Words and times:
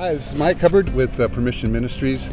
Hi, 0.00 0.14
this 0.14 0.28
is 0.28 0.34
Mike 0.34 0.58
Hubbard 0.58 0.94
with 0.94 1.20
uh, 1.20 1.28
Permission 1.28 1.70
Ministries, 1.70 2.30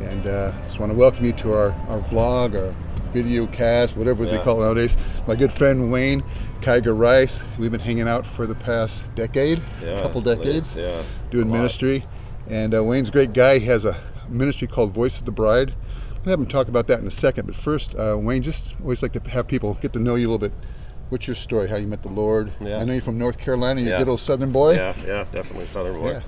and 0.00 0.26
uh, 0.26 0.50
just 0.62 0.80
want 0.80 0.90
to 0.90 0.98
welcome 0.98 1.24
you 1.24 1.32
to 1.34 1.52
our, 1.52 1.70
our 1.86 2.00
vlog, 2.00 2.60
our 2.60 2.74
video 3.12 3.46
cast, 3.46 3.96
whatever 3.96 4.26
they 4.26 4.36
call 4.38 4.60
it 4.60 4.64
nowadays. 4.64 4.96
My 5.28 5.36
good 5.36 5.52
friend 5.52 5.92
Wayne 5.92 6.24
Kiger 6.60 6.98
Rice. 6.98 7.40
We've 7.56 7.70
been 7.70 7.78
hanging 7.78 8.08
out 8.08 8.26
for 8.26 8.48
the 8.48 8.56
past 8.56 9.04
decade, 9.14 9.62
Yeah, 9.80 10.02
couple 10.02 10.22
decades, 10.22 10.74
least, 10.74 10.76
yeah. 10.76 11.04
doing 11.30 11.48
ministry. 11.48 12.04
And 12.48 12.74
uh, 12.74 12.82
Wayne's 12.82 13.10
a 13.10 13.12
great 13.12 13.32
guy. 13.32 13.60
He 13.60 13.66
has 13.66 13.84
a 13.84 13.96
ministry 14.28 14.66
called 14.66 14.90
Voice 14.90 15.16
of 15.16 15.24
the 15.24 15.30
Bride. 15.30 15.72
We'll 16.24 16.32
have 16.32 16.40
him 16.40 16.46
talk 16.46 16.66
about 16.66 16.88
that 16.88 16.98
in 16.98 17.06
a 17.06 17.12
second. 17.12 17.46
But 17.46 17.54
first, 17.54 17.94
uh, 17.94 18.18
Wayne, 18.20 18.42
just 18.42 18.74
always 18.80 19.04
like 19.04 19.12
to 19.12 19.20
have 19.30 19.46
people 19.46 19.78
get 19.80 19.92
to 19.92 20.00
know 20.00 20.16
you 20.16 20.26
a 20.26 20.30
little 20.32 20.48
bit. 20.48 20.52
What's 21.10 21.28
your 21.28 21.36
story? 21.36 21.68
How 21.68 21.76
you 21.76 21.86
met 21.86 22.02
the 22.02 22.08
Lord? 22.08 22.52
Yeah. 22.60 22.78
I 22.78 22.84
know 22.84 22.92
you're 22.92 23.02
from 23.02 23.18
North 23.18 23.38
Carolina. 23.38 23.80
You're 23.80 23.94
a 23.94 23.98
good 23.98 24.08
old 24.08 24.20
Southern 24.20 24.50
boy. 24.50 24.74
Yeah, 24.74 24.96
yeah, 25.06 25.24
definitely 25.30 25.66
Southern 25.66 26.00
boy. 26.00 26.10
Yeah. 26.10 26.22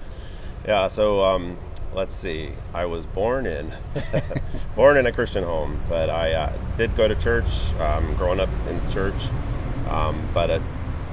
Yeah. 0.64 0.88
so 0.88 1.22
um, 1.22 1.58
let's 1.94 2.14
see. 2.14 2.50
I 2.74 2.84
was 2.84 3.06
born 3.06 3.46
in 3.46 3.72
born 4.76 4.96
in 4.96 5.06
a 5.06 5.12
Christian 5.12 5.44
home, 5.44 5.80
but 5.88 6.10
I 6.10 6.32
uh, 6.32 6.58
did 6.76 6.94
go 6.96 7.08
to 7.08 7.14
church. 7.14 7.72
Um, 7.74 8.14
growing 8.16 8.40
up 8.40 8.50
in 8.68 8.90
church, 8.90 9.28
um, 9.88 10.28
but 10.34 10.50
a 10.50 10.62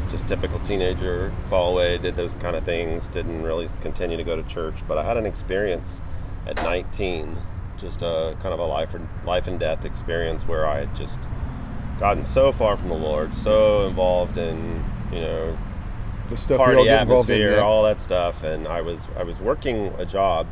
just 0.09 0.27
typical 0.27 0.59
teenager, 0.59 1.33
fall 1.47 1.71
away, 1.71 1.97
did 1.97 2.15
those 2.15 2.35
kind 2.35 2.55
of 2.55 2.63
things. 2.65 3.07
Didn't 3.07 3.43
really 3.43 3.67
continue 3.81 4.17
to 4.17 4.23
go 4.23 4.35
to 4.35 4.43
church, 4.43 4.75
but 4.87 4.97
I 4.97 5.03
had 5.03 5.17
an 5.17 5.25
experience 5.25 6.01
at 6.45 6.57
19, 6.57 7.37
just 7.77 8.01
a 8.01 8.35
kind 8.41 8.53
of 8.53 8.59
a 8.59 8.65
life 8.65 8.93
and 8.93 9.07
life 9.25 9.47
and 9.47 9.59
death 9.59 9.85
experience 9.85 10.47
where 10.47 10.67
I 10.67 10.81
had 10.81 10.95
just 10.95 11.19
gotten 11.99 12.25
so 12.25 12.51
far 12.51 12.77
from 12.77 12.89
the 12.89 12.95
Lord, 12.95 13.35
so 13.35 13.87
involved 13.87 14.37
in 14.37 14.83
you 15.11 15.21
know 15.21 15.57
The 16.35 16.41
stuff 16.41 16.57
party 16.57 16.83
get 16.83 17.01
involved 17.03 17.29
in. 17.29 17.35
atmosphere, 17.35 17.55
yeah. 17.57 17.61
all 17.63 17.83
that 17.83 18.01
stuff. 18.01 18.43
And 18.43 18.67
I 18.67 18.81
was 18.81 19.07
I 19.17 19.23
was 19.23 19.39
working 19.39 19.87
a 19.97 20.05
job 20.05 20.47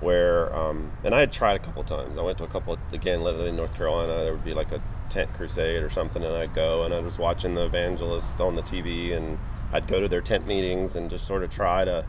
where, 0.00 0.52
um, 0.56 0.90
and 1.04 1.14
I 1.14 1.20
had 1.20 1.30
tried 1.30 1.54
a 1.54 1.58
couple 1.60 1.84
times. 1.84 2.18
I 2.18 2.22
went 2.22 2.38
to 2.38 2.44
a 2.44 2.48
couple 2.48 2.76
again, 2.92 3.22
living 3.22 3.46
in 3.46 3.56
North 3.56 3.74
Carolina. 3.74 4.24
There 4.24 4.32
would 4.32 4.44
be 4.44 4.54
like 4.54 4.72
a 4.72 4.82
tent 5.08 5.32
crusade 5.34 5.82
or 5.82 5.90
something, 5.90 6.22
and 6.24 6.34
I'd 6.34 6.54
go 6.54 6.82
and 6.84 6.92
I 6.92 6.98
was 7.00 7.18
watching 7.18 7.54
the 7.54 7.64
evangelists 7.66 8.40
on 8.40 8.56
the 8.56 8.62
TV, 8.62 9.16
and 9.16 9.38
I'd 9.72 9.86
go 9.86 10.00
to 10.00 10.08
their 10.08 10.20
tent 10.20 10.46
meetings 10.46 10.96
and 10.96 11.08
just 11.08 11.26
sort 11.26 11.42
of 11.44 11.50
try 11.50 11.84
to 11.84 12.04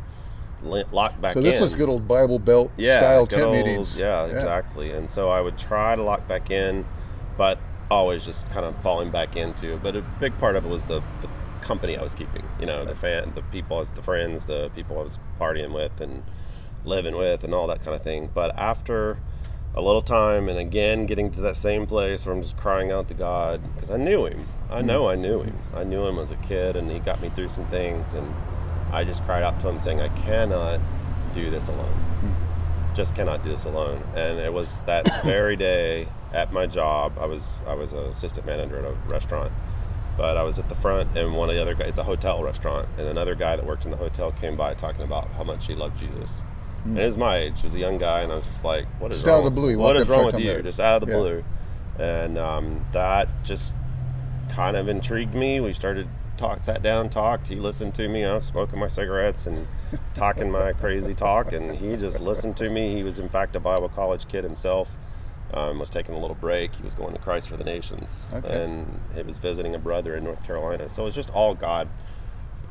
lock 0.63 1.19
back 1.21 1.33
So 1.33 1.41
this 1.41 1.57
in. 1.57 1.61
was 1.61 1.75
good 1.75 1.89
old 1.89 2.07
Bible 2.07 2.39
Belt 2.39 2.71
yeah, 2.77 2.99
style 2.99 3.27
tent 3.27 3.43
old- 3.43 3.55
meetings. 3.57 3.97
Yeah, 3.97 4.25
exactly. 4.25 4.91
And 4.91 5.09
so 5.09 5.29
I 5.29 5.41
would 5.41 5.57
try 5.57 5.95
to 5.95 6.01
lock 6.01 6.27
back 6.27 6.49
in, 6.51 6.85
but 7.37 7.59
always 7.91 8.25
just 8.25 8.49
kind 8.49 8.65
of 8.65 8.75
falling 8.81 9.11
back 9.11 9.35
into. 9.35 9.77
But 9.77 9.95
a 9.95 10.01
big 10.19 10.35
part 10.39 10.55
of 10.55 10.65
it 10.65 10.69
was 10.69 10.85
the, 10.85 11.01
the 11.21 11.27
company 11.63 11.97
I 11.97 12.03
was 12.03 12.13
keeping. 12.13 12.43
You 12.59 12.65
know, 12.65 12.85
the 12.85 12.95
fan, 12.95 13.33
the 13.35 13.41
people, 13.41 13.83
the 13.85 14.03
friends, 14.03 14.45
the 14.45 14.69
people 14.75 14.99
I 14.99 15.03
was 15.03 15.17
partying 15.39 15.73
with 15.73 15.99
and 16.01 16.23
living 16.85 17.15
with, 17.15 17.43
and 17.43 17.53
all 17.53 17.67
that 17.67 17.83
kind 17.83 17.95
of 17.95 18.03
thing. 18.03 18.29
But 18.33 18.57
after 18.57 19.17
a 19.75 19.81
little 19.81 20.01
time, 20.01 20.49
and 20.49 20.59
again 20.59 21.05
getting 21.05 21.31
to 21.31 21.41
that 21.41 21.57
same 21.57 21.87
place 21.87 22.25
where 22.25 22.35
I'm 22.35 22.41
just 22.41 22.57
crying 22.57 22.91
out 22.91 23.07
to 23.07 23.13
God 23.13 23.61
because 23.73 23.89
I 23.89 23.97
knew 23.97 24.25
Him. 24.25 24.47
I 24.69 24.77
mm-hmm. 24.77 24.87
know 24.87 25.09
I 25.09 25.15
knew 25.15 25.41
Him. 25.41 25.57
I 25.73 25.83
knew 25.83 26.05
Him 26.05 26.19
as 26.19 26.31
a 26.31 26.35
kid, 26.37 26.75
and 26.75 26.91
He 26.91 26.99
got 26.99 27.21
me 27.21 27.29
through 27.29 27.49
some 27.49 27.65
things, 27.67 28.13
and 28.13 28.31
I 28.91 29.03
just 29.03 29.23
cried 29.23 29.43
out 29.43 29.59
to 29.61 29.69
Him 29.69 29.79
saying, 29.79 30.01
"I 30.01 30.09
cannot 30.09 30.79
do 31.33 31.49
this 31.49 31.69
alone." 31.69 31.95
Mm. 32.23 32.95
just 32.95 33.15
cannot 33.15 33.43
do 33.43 33.49
this 33.49 33.65
alone. 33.65 34.03
And 34.15 34.37
it 34.37 34.53
was 34.53 34.79
that 34.85 35.23
very 35.23 35.55
day 35.55 36.07
at 36.31 36.53
my 36.53 36.67
job. 36.67 37.17
I 37.19 37.25
was 37.25 37.55
I 37.65 37.73
was 37.73 37.93
an 37.93 38.05
assistant 38.05 38.45
manager 38.45 38.77
at 38.77 38.85
a 38.85 38.93
restaurant, 39.09 39.51
but 40.17 40.37
I 40.37 40.43
was 40.43 40.59
at 40.59 40.69
the 40.69 40.75
front, 40.75 41.15
and 41.15 41.35
one 41.35 41.49
of 41.49 41.55
the 41.55 41.61
other 41.61 41.73
guys. 41.73 41.89
It's 41.89 41.97
a 41.97 42.03
hotel 42.03 42.43
restaurant, 42.43 42.87
and 42.97 43.07
another 43.07 43.35
guy 43.35 43.55
that 43.55 43.65
worked 43.65 43.85
in 43.85 43.91
the 43.91 43.97
hotel 43.97 44.31
came 44.31 44.55
by 44.55 44.73
talking 44.73 45.03
about 45.03 45.29
how 45.35 45.43
much 45.43 45.67
he 45.67 45.75
loved 45.75 45.99
Jesus. 45.99 46.43
And 46.85 46.97
he 46.99 47.05
was 47.05 47.17
my 47.17 47.37
age. 47.37 47.61
He 47.61 47.67
was 47.67 47.75
a 47.75 47.79
young 47.79 47.97
guy, 47.97 48.21
and 48.21 48.31
I 48.31 48.35
was 48.35 48.45
just 48.45 48.63
like, 48.63 48.85
"What 48.99 49.11
is 49.11 49.19
Just 49.19 49.27
wrong? 49.27 49.43
the 49.45 49.51
blue, 49.51 49.77
What 49.77 49.95
is 49.97 50.09
wrong 50.09 50.25
with 50.25 50.39
you? 50.39 50.51
him. 50.51 50.63
Just 50.63 50.79
out 50.79 51.01
of 51.01 51.07
the 51.07 51.13
Yeah. 51.13 51.19
blue." 51.19 51.43
And 51.99 52.37
um, 52.37 52.85
that 52.91 53.29
just 53.43 53.75
kind 54.49 54.75
of 54.75 54.87
intrigued 54.87 55.33
me. 55.33 55.59
We 55.59 55.73
started 55.73 56.07
talk, 56.37 56.63
sat 56.63 56.81
down, 56.81 57.09
talked. 57.09 57.47
He 57.47 57.55
listened 57.55 57.95
to 57.95 58.07
me. 58.09 58.25
I 58.25 58.35
was 58.35 58.45
smoking 58.45 58.79
my 58.79 58.87
cigarettes 58.87 59.45
and 59.47 59.67
talking 60.13 60.51
my 60.51 60.73
crazy 60.73 61.13
talk, 61.13 61.53
and 61.53 61.75
he 61.75 61.95
just 61.95 62.19
listened 62.19 62.57
to 62.57 62.69
me. 62.69 62.93
He 62.95 63.03
was, 63.03 63.19
in 63.19 63.29
fact, 63.29 63.55
a 63.55 63.59
Bible 63.59 63.89
college 63.89 64.27
kid 64.27 64.43
himself. 64.43 64.95
Um, 65.53 65.77
was 65.77 65.89
taking 65.89 66.15
a 66.15 66.19
little 66.19 66.35
break. 66.35 66.73
He 66.73 66.81
was 66.83 66.95
going 66.95 67.13
to 67.13 67.19
Christ 67.19 67.47
for 67.47 67.57
the 67.57 67.63
Nations, 67.63 68.27
Okay. 68.33 68.63
and 68.63 68.99
he 69.15 69.21
was 69.21 69.37
visiting 69.37 69.75
a 69.75 69.79
brother 69.79 70.15
in 70.15 70.23
North 70.23 70.43
Carolina. 70.43 70.89
So 70.89 71.03
it 71.03 71.05
was 71.05 71.15
just 71.15 71.29
all 71.29 71.53
God 71.53 71.87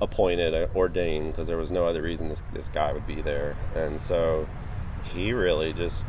appointed, 0.01 0.53
uh, 0.55 0.67
ordained, 0.75 1.33
because 1.33 1.47
there 1.47 1.57
was 1.57 1.71
no 1.71 1.87
other 1.87 2.03
reason 2.03 2.29
this 2.29 2.43
this 2.53 2.69
guy 2.69 2.93
would 2.93 3.07
be 3.07 3.21
there. 3.23 3.57
And 3.77 4.01
so 4.01 4.49
he 5.15 5.33
really 5.33 5.73
just 5.73 6.07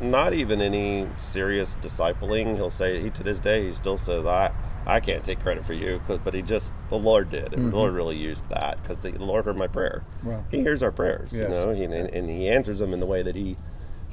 not 0.00 0.32
even 0.34 0.60
any 0.60 1.08
serious 1.16 1.76
discipling. 1.82 2.56
He'll 2.56 2.70
say 2.70 3.00
he 3.00 3.10
to 3.10 3.22
this 3.22 3.38
day 3.40 3.66
he 3.66 3.72
still 3.74 3.98
says 3.98 4.24
I 4.24 4.52
I 4.86 5.00
can't 5.00 5.24
take 5.24 5.40
credit 5.40 5.64
for 5.64 5.72
you, 5.72 6.00
but 6.06 6.34
he 6.34 6.42
just 6.42 6.74
the 6.90 6.98
Lord 6.98 7.30
did, 7.30 7.54
and 7.54 7.72
the 7.72 7.76
Lord 7.76 7.92
really 7.94 8.16
used 8.16 8.48
that 8.50 8.80
because 8.82 9.00
the 9.00 9.12
Lord 9.12 9.46
heard 9.46 9.56
my 9.56 9.66
prayer. 9.66 10.04
Wow. 10.22 10.44
He 10.50 10.58
hears 10.60 10.82
our 10.82 10.92
prayers, 10.92 11.30
Yes. 11.32 11.40
you 11.42 11.48
know, 11.48 11.70
he, 11.72 11.84
and, 11.84 11.92
and 11.94 12.28
he 12.30 12.48
answers 12.48 12.78
them 12.80 12.92
in 12.92 13.00
the 13.00 13.06
way 13.06 13.22
that 13.22 13.34
he 13.34 13.56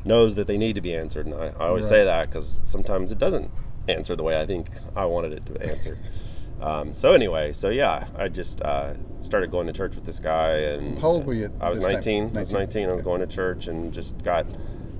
knows 0.03 0.35
that 0.35 0.47
they 0.47 0.57
need 0.57 0.73
to 0.75 0.81
be 0.81 0.93
answered. 0.95 1.25
And 1.25 1.35
I, 1.35 1.47
I 1.59 1.67
always 1.67 1.85
Right. 1.85 1.89
say 1.99 2.05
that 2.05 2.29
because 2.29 2.59
sometimes 2.63 3.11
it 3.11 3.17
doesn't 3.17 3.51
answer 3.87 4.15
the 4.15 4.23
way 4.23 4.39
I 4.39 4.45
think 4.45 4.69
I 4.95 5.05
wanted 5.05 5.33
it 5.33 5.45
to 5.47 5.61
answer. 5.67 5.97
Um, 6.59 6.93
so 6.93 7.13
anyway, 7.13 7.53
so 7.53 7.69
yeah, 7.69 8.05
I 8.15 8.27
just 8.27 8.61
uh, 8.61 8.93
started 9.19 9.49
going 9.49 9.65
to 9.65 9.73
church 9.73 9.95
with 9.95 10.05
this 10.05 10.19
guy, 10.19 10.57
and 10.57 10.99
How 10.99 11.07
old 11.07 11.25
were 11.25 11.33
you 11.33 11.49
I 11.59 11.69
was 11.71 11.79
this 11.79 11.87
time? 11.87 11.93
19. 11.95 12.23
I 12.35 12.39
was 12.41 12.51
19. 12.51 12.83
19. 12.83 12.89
I 12.89 12.93
was 12.93 13.01
going 13.01 13.21
to 13.21 13.25
church 13.25 13.67
and 13.67 13.91
just 13.91 14.21
got 14.23 14.45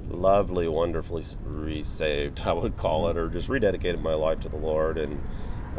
lovely, 0.10 0.68
wonderfully 0.68 1.24
resaved, 1.46 2.42
I 2.46 2.54
would 2.54 2.78
call 2.78 3.08
it, 3.10 3.18
or 3.18 3.30
just 3.30 3.48
rededicated 3.48 4.02
my 4.02 4.16
life 4.16 4.40
to 4.40 4.50
the 4.50 4.58
Lord 4.58 4.98
and 4.98 5.22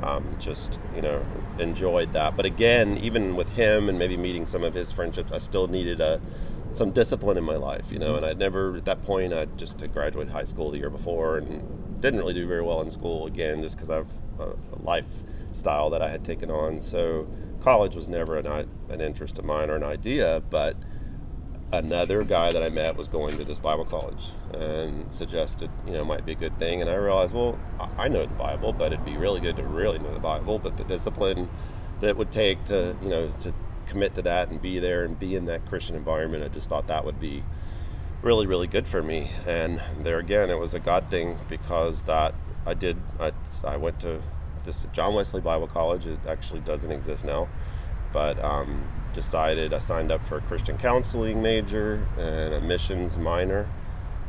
um, 0.00 0.36
just, 0.38 0.78
you 0.94 1.02
know, 1.02 1.26
enjoyed 1.58 2.12
that. 2.12 2.36
But 2.36 2.46
again, 2.46 2.96
even 2.98 3.34
with 3.34 3.50
him 3.50 3.88
and 3.88 3.98
maybe 3.98 4.16
meeting 4.16 4.46
some 4.46 4.62
of 4.62 4.74
his 4.74 4.92
friendships, 4.92 5.32
I 5.32 5.38
still 5.38 5.66
needed 5.66 6.00
a, 6.00 6.20
some 6.74 6.90
discipline 6.90 7.36
in 7.36 7.44
my 7.44 7.56
life, 7.56 7.92
you 7.92 7.98
know, 7.98 8.16
and 8.16 8.24
I'd 8.24 8.38
never, 8.38 8.76
at 8.76 8.84
that 8.86 9.02
point, 9.02 9.32
I 9.32 9.46
just 9.56 9.80
had 9.80 9.92
graduated 9.92 10.32
high 10.32 10.44
school 10.44 10.70
the 10.70 10.78
year 10.78 10.90
before 10.90 11.38
and 11.38 12.00
didn't 12.00 12.18
really 12.18 12.34
do 12.34 12.46
very 12.46 12.62
well 12.62 12.80
in 12.80 12.90
school 12.90 13.26
again, 13.26 13.62
just 13.62 13.76
because 13.76 13.90
I've 13.90 14.06
a, 14.38 14.50
a 14.50 14.78
lifestyle 14.82 15.90
that 15.90 16.02
I 16.02 16.08
had 16.08 16.24
taken 16.24 16.50
on. 16.50 16.80
So 16.80 17.28
college 17.60 17.94
was 17.94 18.08
never 18.08 18.38
an, 18.38 18.46
an 18.88 19.00
interest 19.00 19.38
of 19.38 19.44
mine 19.44 19.70
or 19.70 19.76
an 19.76 19.84
idea, 19.84 20.42
but 20.50 20.76
another 21.72 22.22
guy 22.22 22.52
that 22.52 22.62
I 22.62 22.68
met 22.68 22.96
was 22.96 23.08
going 23.08 23.38
to 23.38 23.44
this 23.44 23.58
Bible 23.58 23.84
college 23.84 24.30
and 24.52 25.12
suggested, 25.12 25.70
you 25.86 25.92
know, 25.92 26.04
might 26.04 26.26
be 26.26 26.32
a 26.32 26.36
good 26.36 26.58
thing. 26.58 26.80
And 26.82 26.90
I 26.90 26.94
realized, 26.94 27.34
well, 27.34 27.58
I- 27.80 28.04
I 28.04 28.08
know 28.08 28.26
the 28.26 28.34
Bible, 28.34 28.72
but 28.72 28.92
it'd 28.92 29.04
be 29.04 29.16
really 29.16 29.40
good 29.40 29.56
to 29.56 29.62
really 29.62 29.98
know 29.98 30.12
the 30.12 30.20
Bible. 30.20 30.58
But 30.58 30.76
the 30.76 30.84
discipline 30.84 31.48
that 32.00 32.08
it 32.08 32.16
would 32.16 32.30
take 32.30 32.64
to, 32.64 32.96
you 33.02 33.08
know, 33.08 33.28
to 33.40 33.54
commit 33.86 34.14
to 34.14 34.22
that 34.22 34.48
and 34.48 34.60
be 34.60 34.78
there 34.78 35.04
and 35.04 35.18
be 35.18 35.36
in 35.36 35.46
that 35.46 35.66
Christian 35.66 35.96
environment, 35.96 36.44
I 36.44 36.48
just 36.48 36.68
thought 36.68 36.86
that 36.88 37.04
would 37.04 37.20
be 37.20 37.44
really, 38.22 38.46
really 38.46 38.66
good 38.66 38.86
for 38.86 39.02
me. 39.02 39.30
And 39.46 39.80
there 40.00 40.18
again, 40.18 40.50
it 40.50 40.58
was 40.58 40.74
a 40.74 40.80
God 40.80 41.10
thing 41.10 41.38
because 41.48 42.02
that 42.02 42.34
I 42.66 42.74
did, 42.74 42.96
I, 43.18 43.32
I 43.64 43.76
went 43.76 44.00
to 44.00 44.22
this 44.64 44.86
John 44.92 45.14
Wesley 45.14 45.40
Bible 45.40 45.66
College. 45.66 46.06
It 46.06 46.20
actually 46.26 46.60
doesn't 46.60 46.90
exist 46.90 47.24
now 47.24 47.48
but 48.12 48.42
um, 48.44 48.84
decided 49.12 49.72
I 49.72 49.78
signed 49.78 50.12
up 50.12 50.24
for 50.24 50.38
a 50.38 50.40
Christian 50.42 50.76
counseling 50.78 51.42
major 51.42 52.06
and 52.18 52.54
a 52.54 52.60
missions 52.60 53.18
minor, 53.18 53.68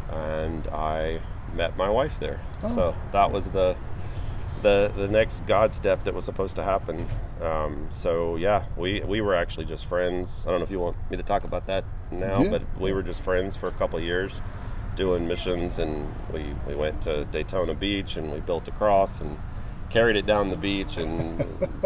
and 0.09 0.67
I 0.69 1.21
met 1.53 1.77
my 1.77 1.89
wife 1.89 2.19
there. 2.19 2.39
Oh. 2.63 2.73
So 2.75 2.95
that 3.11 3.31
was 3.31 3.49
the 3.49 3.75
the 4.63 4.91
the 4.95 5.07
next 5.07 5.45
God 5.45 5.75
step 5.75 6.03
that 6.05 6.13
was 6.15 6.25
supposed 6.25 6.55
to 6.55 6.63
happen. 6.63 7.05
Um, 7.41 7.87
so 7.91 8.35
yeah, 8.37 8.65
we 8.75 9.01
we 9.01 9.21
were 9.21 9.35
actually 9.35 9.65
just 9.65 9.85
friends. 9.85 10.45
I 10.47 10.49
don't 10.51 10.59
know 10.59 10.65
if 10.65 10.71
you 10.71 10.79
want 10.79 10.97
me 11.11 11.17
to 11.17 11.23
talk 11.23 11.43
about 11.43 11.67
that 11.67 11.83
now, 12.11 12.41
Yeah. 12.41 12.49
but 12.49 12.61
we 12.79 12.91
were 12.93 13.03
just 13.03 13.21
friends 13.21 13.55
for 13.55 13.67
a 13.67 13.71
couple 13.73 13.99
of 13.99 14.03
years 14.05 14.41
doing 14.95 15.27
missions 15.27 15.79
and 15.79 16.07
we, 16.31 16.53
we 16.67 16.75
went 16.75 17.01
to 17.01 17.25
Daytona 17.25 17.73
Beach 17.73 18.15
and 18.15 18.31
we 18.31 18.39
built 18.41 18.67
a 18.67 18.71
cross 18.71 19.21
and 19.21 19.39
carried 19.93 20.15
it 20.17 20.25
down 20.25 20.49
the 20.49 20.55
beach 20.57 20.97
and 20.97 21.39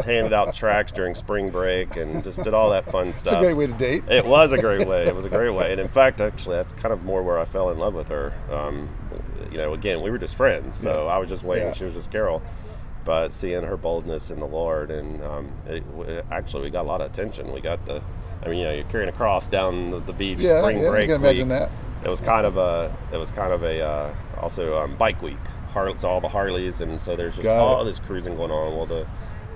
handed 0.05 0.31
out 0.31 0.53
tracks 0.53 0.91
during 0.93 1.13
spring 1.13 1.49
break 1.49 1.97
and 1.97 2.23
just 2.23 2.41
did 2.41 2.53
all 2.53 2.69
that 2.69 2.89
fun 2.89 3.11
stuff. 3.11 3.33
It's 3.33 3.41
a 3.41 3.43
great 3.43 3.53
way 3.57 3.67
to 3.67 3.73
date. 3.73 4.03
It 4.09 4.25
was 4.25 4.53
a 4.53 4.57
great 4.57 4.87
way. 4.87 5.05
It 5.05 5.13
was 5.15 5.25
a 5.25 5.29
great 5.29 5.49
way. 5.53 5.73
And 5.73 5.81
in 5.81 5.89
fact, 5.89 6.21
actually, 6.21 6.55
that's 6.55 6.73
kind 6.73 6.93
of 6.93 7.03
more 7.03 7.21
where 7.21 7.37
I 7.37 7.43
fell 7.43 7.69
in 7.69 7.77
love 7.77 7.93
with 7.93 8.07
her. 8.07 8.33
Um, 8.49 8.89
you 9.51 9.57
know, 9.57 9.73
again, 9.73 10.01
we 10.01 10.09
were 10.09 10.17
just 10.17 10.35
friends. 10.35 10.75
So 10.77 11.07
I 11.07 11.17
was 11.17 11.27
just 11.27 11.43
waiting. 11.43 11.67
Yeah. 11.67 11.73
She 11.73 11.83
was 11.83 11.93
just 11.95 12.09
Carol. 12.09 12.41
But 13.03 13.31
seeing 13.33 13.63
her 13.63 13.77
boldness 13.77 14.31
in 14.31 14.39
the 14.39 14.47
Lord, 14.47 14.89
and 14.91 15.21
um, 15.23 15.51
it, 15.65 15.83
it- 16.07 16.25
actually, 16.31 16.63
we 16.63 16.69
got 16.69 16.83
a 16.83 16.87
lot 16.89 17.01
of 17.01 17.09
attention. 17.11 17.51
We 17.53 17.61
got 17.61 17.85
the, 17.85 18.01
I 18.43 18.47
mean, 18.49 18.59
you 18.59 18.65
know, 18.65 18.73
you're 18.73 18.83
carrying 18.85 19.09
a 19.09 19.13
cross 19.13 19.47
down 19.47 19.91
the, 19.91 19.99
the 19.99 20.13
beach, 20.13 20.39
Yeah, 20.39 20.59
spring 20.61 20.79
yeah, 20.81 20.87
I 20.87 20.91
break 20.91 21.07
can 21.07 21.15
imagine 21.17 21.49
week. 21.49 21.59
that. 21.59 21.71
It 22.03 22.09
was 22.09 22.19
kind 22.21 22.45
of 22.45 22.57
a, 22.57 22.95
it 23.13 23.17
was 23.17 23.31
kind 23.31 23.51
of 23.53 23.63
a, 23.63 23.81
uh, 23.81 24.15
also 24.41 24.77
um, 24.77 24.95
bike 24.97 25.21
week. 25.21 25.37
Har- 25.67 25.89
it's 25.89 26.03
all 26.03 26.21
the 26.21 26.29
Harleys, 26.29 26.81
and 26.81 26.99
so 26.99 27.15
there's 27.15 27.33
just 27.35 27.43
Got 27.43 27.55
it. 27.57 27.59
all 27.59 27.85
this 27.85 27.99
cruising 27.99 28.35
going 28.35 28.51
on. 28.51 28.75
Well, 28.75 28.85
the 28.85 29.07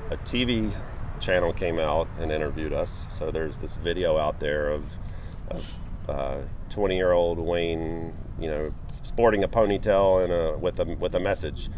a 0.10 0.18
TV 0.18 0.72
channel 1.20 1.54
came 1.54 1.80
out 1.80 2.08
and 2.20 2.32
interviewed 2.32 2.74
us. 2.74 3.06
So 3.10 3.32
there's 3.32 3.58
this 3.60 3.76
video 3.76 4.18
out 4.18 4.40
there 4.40 4.70
of, 4.70 4.98
of 5.50 5.66
uh, 6.10 6.38
twenty 6.70 6.96
year 6.98 7.12
old 7.14 7.38
Wayne, 7.40 8.14
you 8.40 8.50
know, 8.50 8.74
sporting 8.92 9.44
a 9.44 9.48
ponytail 9.48 10.24
and 10.24 10.34
a 10.34 10.58
with 10.58 10.80
a 10.80 10.86
with 10.86 11.16
a 11.16 11.20
message. 11.20 11.70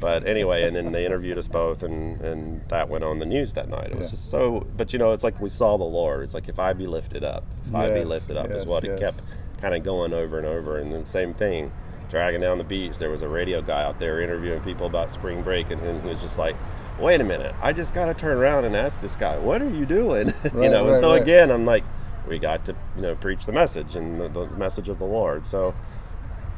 But 0.00 0.26
anyway, 0.26 0.64
and 0.64 0.74
then 0.74 0.90
they 0.92 1.04
interviewed 1.06 1.36
us 1.38 1.48
both, 1.48 1.82
and 1.82 2.20
and 2.22 2.66
that 2.68 2.88
went 2.88 3.04
on 3.04 3.18
the 3.18 3.26
news 3.26 3.52
that 3.54 3.68
night. 3.68 3.90
It 3.90 3.96
was 3.98 4.04
Yeah. 4.06 4.10
just 4.10 4.30
so. 4.30 4.66
But 4.76 4.92
you 4.92 4.98
know, 4.98 5.12
it's 5.12 5.24
like 5.24 5.40
we 5.40 5.48
saw 5.48 5.76
the 5.76 5.84
Lord. 5.84 6.22
It's 6.24 6.34
like 6.34 6.48
if 6.48 6.58
I 6.58 6.72
be 6.72 6.86
lifted 6.86 7.22
up, 7.24 7.44
if 7.66 7.74
I 7.74 7.92
be 7.92 8.04
lifted 8.04 8.36
up, 8.36 8.50
is 8.50 8.64
what 8.66 8.84
yes. 8.84 8.94
it 8.96 9.00
kept 9.00 9.22
kind 9.60 9.74
of 9.76 9.84
going 9.84 10.12
over 10.12 10.38
and 10.38 10.46
over. 10.46 10.78
And 10.78 10.92
then 10.92 11.04
same 11.04 11.34
thing, 11.34 11.70
dragging 12.12 12.42
down 12.42 12.58
the 12.58 12.64
beach. 12.64 12.98
There 12.98 13.08
was 13.08 13.22
a 13.22 13.28
radio 13.28 13.62
guy 13.62 13.82
out 13.82 13.98
there 13.98 14.20
interviewing 14.20 14.60
people 14.60 14.86
about 14.86 15.10
spring 15.10 15.40
break, 15.40 15.70
and, 15.70 15.80
and 15.82 16.02
he 16.02 16.08
was 16.10 16.20
just 16.20 16.36
like, 16.36 16.54
"Wait 17.00 17.22
a 17.22 17.24
minute, 17.24 17.54
I 17.62 17.72
just 17.72 17.94
got 17.94 18.04
to 18.04 18.14
turn 18.14 18.36
around 18.36 18.66
and 18.66 18.76
ask 18.76 19.00
this 19.00 19.16
guy, 19.16 19.38
what 19.38 19.62
are 19.62 19.70
you 19.70 19.86
doing?" 19.86 20.28
you 20.44 20.68
know. 20.68 20.84
right, 20.84 20.92
and 20.92 21.00
so 21.00 21.12
right. 21.12 21.22
again, 21.22 21.50
I'm 21.50 21.64
like, 21.64 21.84
we 22.28 22.38
got 22.38 22.66
to 22.66 22.76
you 22.96 23.02
know 23.02 23.14
preach 23.16 23.46
the 23.46 23.52
message 23.52 23.96
and 23.96 24.20
the, 24.20 24.28
the 24.28 24.46
message 24.50 24.90
of 24.90 24.98
the 24.98 25.06
Lord. 25.06 25.46
So 25.46 25.74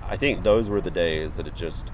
I 0.03 0.17
think 0.17 0.43
those 0.43 0.69
were 0.69 0.81
the 0.81 0.91
days 0.91 1.37
that 1.37 1.47
it 1.47 1.55
just 1.55 1.93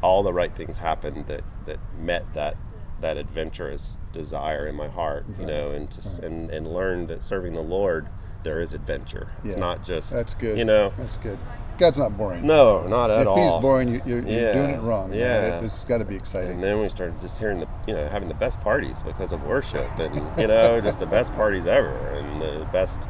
all 0.00 0.22
the 0.22 0.32
right 0.32 0.54
things 0.54 0.78
happened 0.78 1.26
that 1.26 1.42
that 1.66 1.80
met 1.98 2.32
that 2.34 2.56
that 3.00 3.16
adventurous 3.16 3.96
desire 4.12 4.64
in 4.68 4.76
my 4.76 4.86
heart, 4.86 5.26
you 5.40 5.44
know, 5.44 5.72
and 5.72 5.90
to, 5.90 5.98
s 5.98 6.20
and 6.20 6.50
and 6.50 6.72
learned 6.72 7.08
that 7.08 7.24
serving 7.24 7.54
the 7.54 7.62
Lord 7.62 8.06
there 8.44 8.60
is 8.60 8.74
adventure. 8.74 9.28
It's 9.44 9.56
Yeah. 9.56 9.60
not 9.60 9.84
just 9.84 10.12
That's 10.12 10.34
good. 10.34 10.58
You 10.58 10.64
know, 10.64 10.92
That's 10.96 11.16
good. 11.16 11.38
God's 11.78 11.98
not 11.98 12.16
boring. 12.16 12.46
no, 12.46 12.86
not 12.86 13.10
at 13.10 13.22
if 13.22 13.26
all. 13.26 13.38
If 13.38 13.52
he's 13.54 13.60
boring, 13.62 13.88
you, 13.88 14.02
you're, 14.04 14.22
you're 14.26 14.52
doing 14.52 14.70
it 14.70 14.80
wrong. 14.80 15.12
yeah. 15.12 15.58
It, 15.58 15.64
it's 15.64 15.84
got 15.84 15.98
to 15.98 16.04
be 16.04 16.14
exciting. 16.16 16.52
And 16.52 16.62
then 16.64 16.80
we 16.80 16.88
started 16.88 17.20
just 17.20 17.38
hearing 17.38 17.60
the, 17.60 17.68
you 17.86 17.94
know, 17.94 18.08
having 18.08 18.28
the 18.28 18.34
best 18.34 18.60
parties 18.60 19.02
because 19.02 19.32
of 19.32 19.42
worship, 19.44 19.86
and 19.98 20.14
you 20.40 20.46
know, 20.46 20.80
just 20.84 20.98
the 21.00 21.06
best 21.06 21.32
parties 21.34 21.66
ever, 21.66 21.94
and 22.10 22.40
the 22.40 22.66
best 22.72 23.08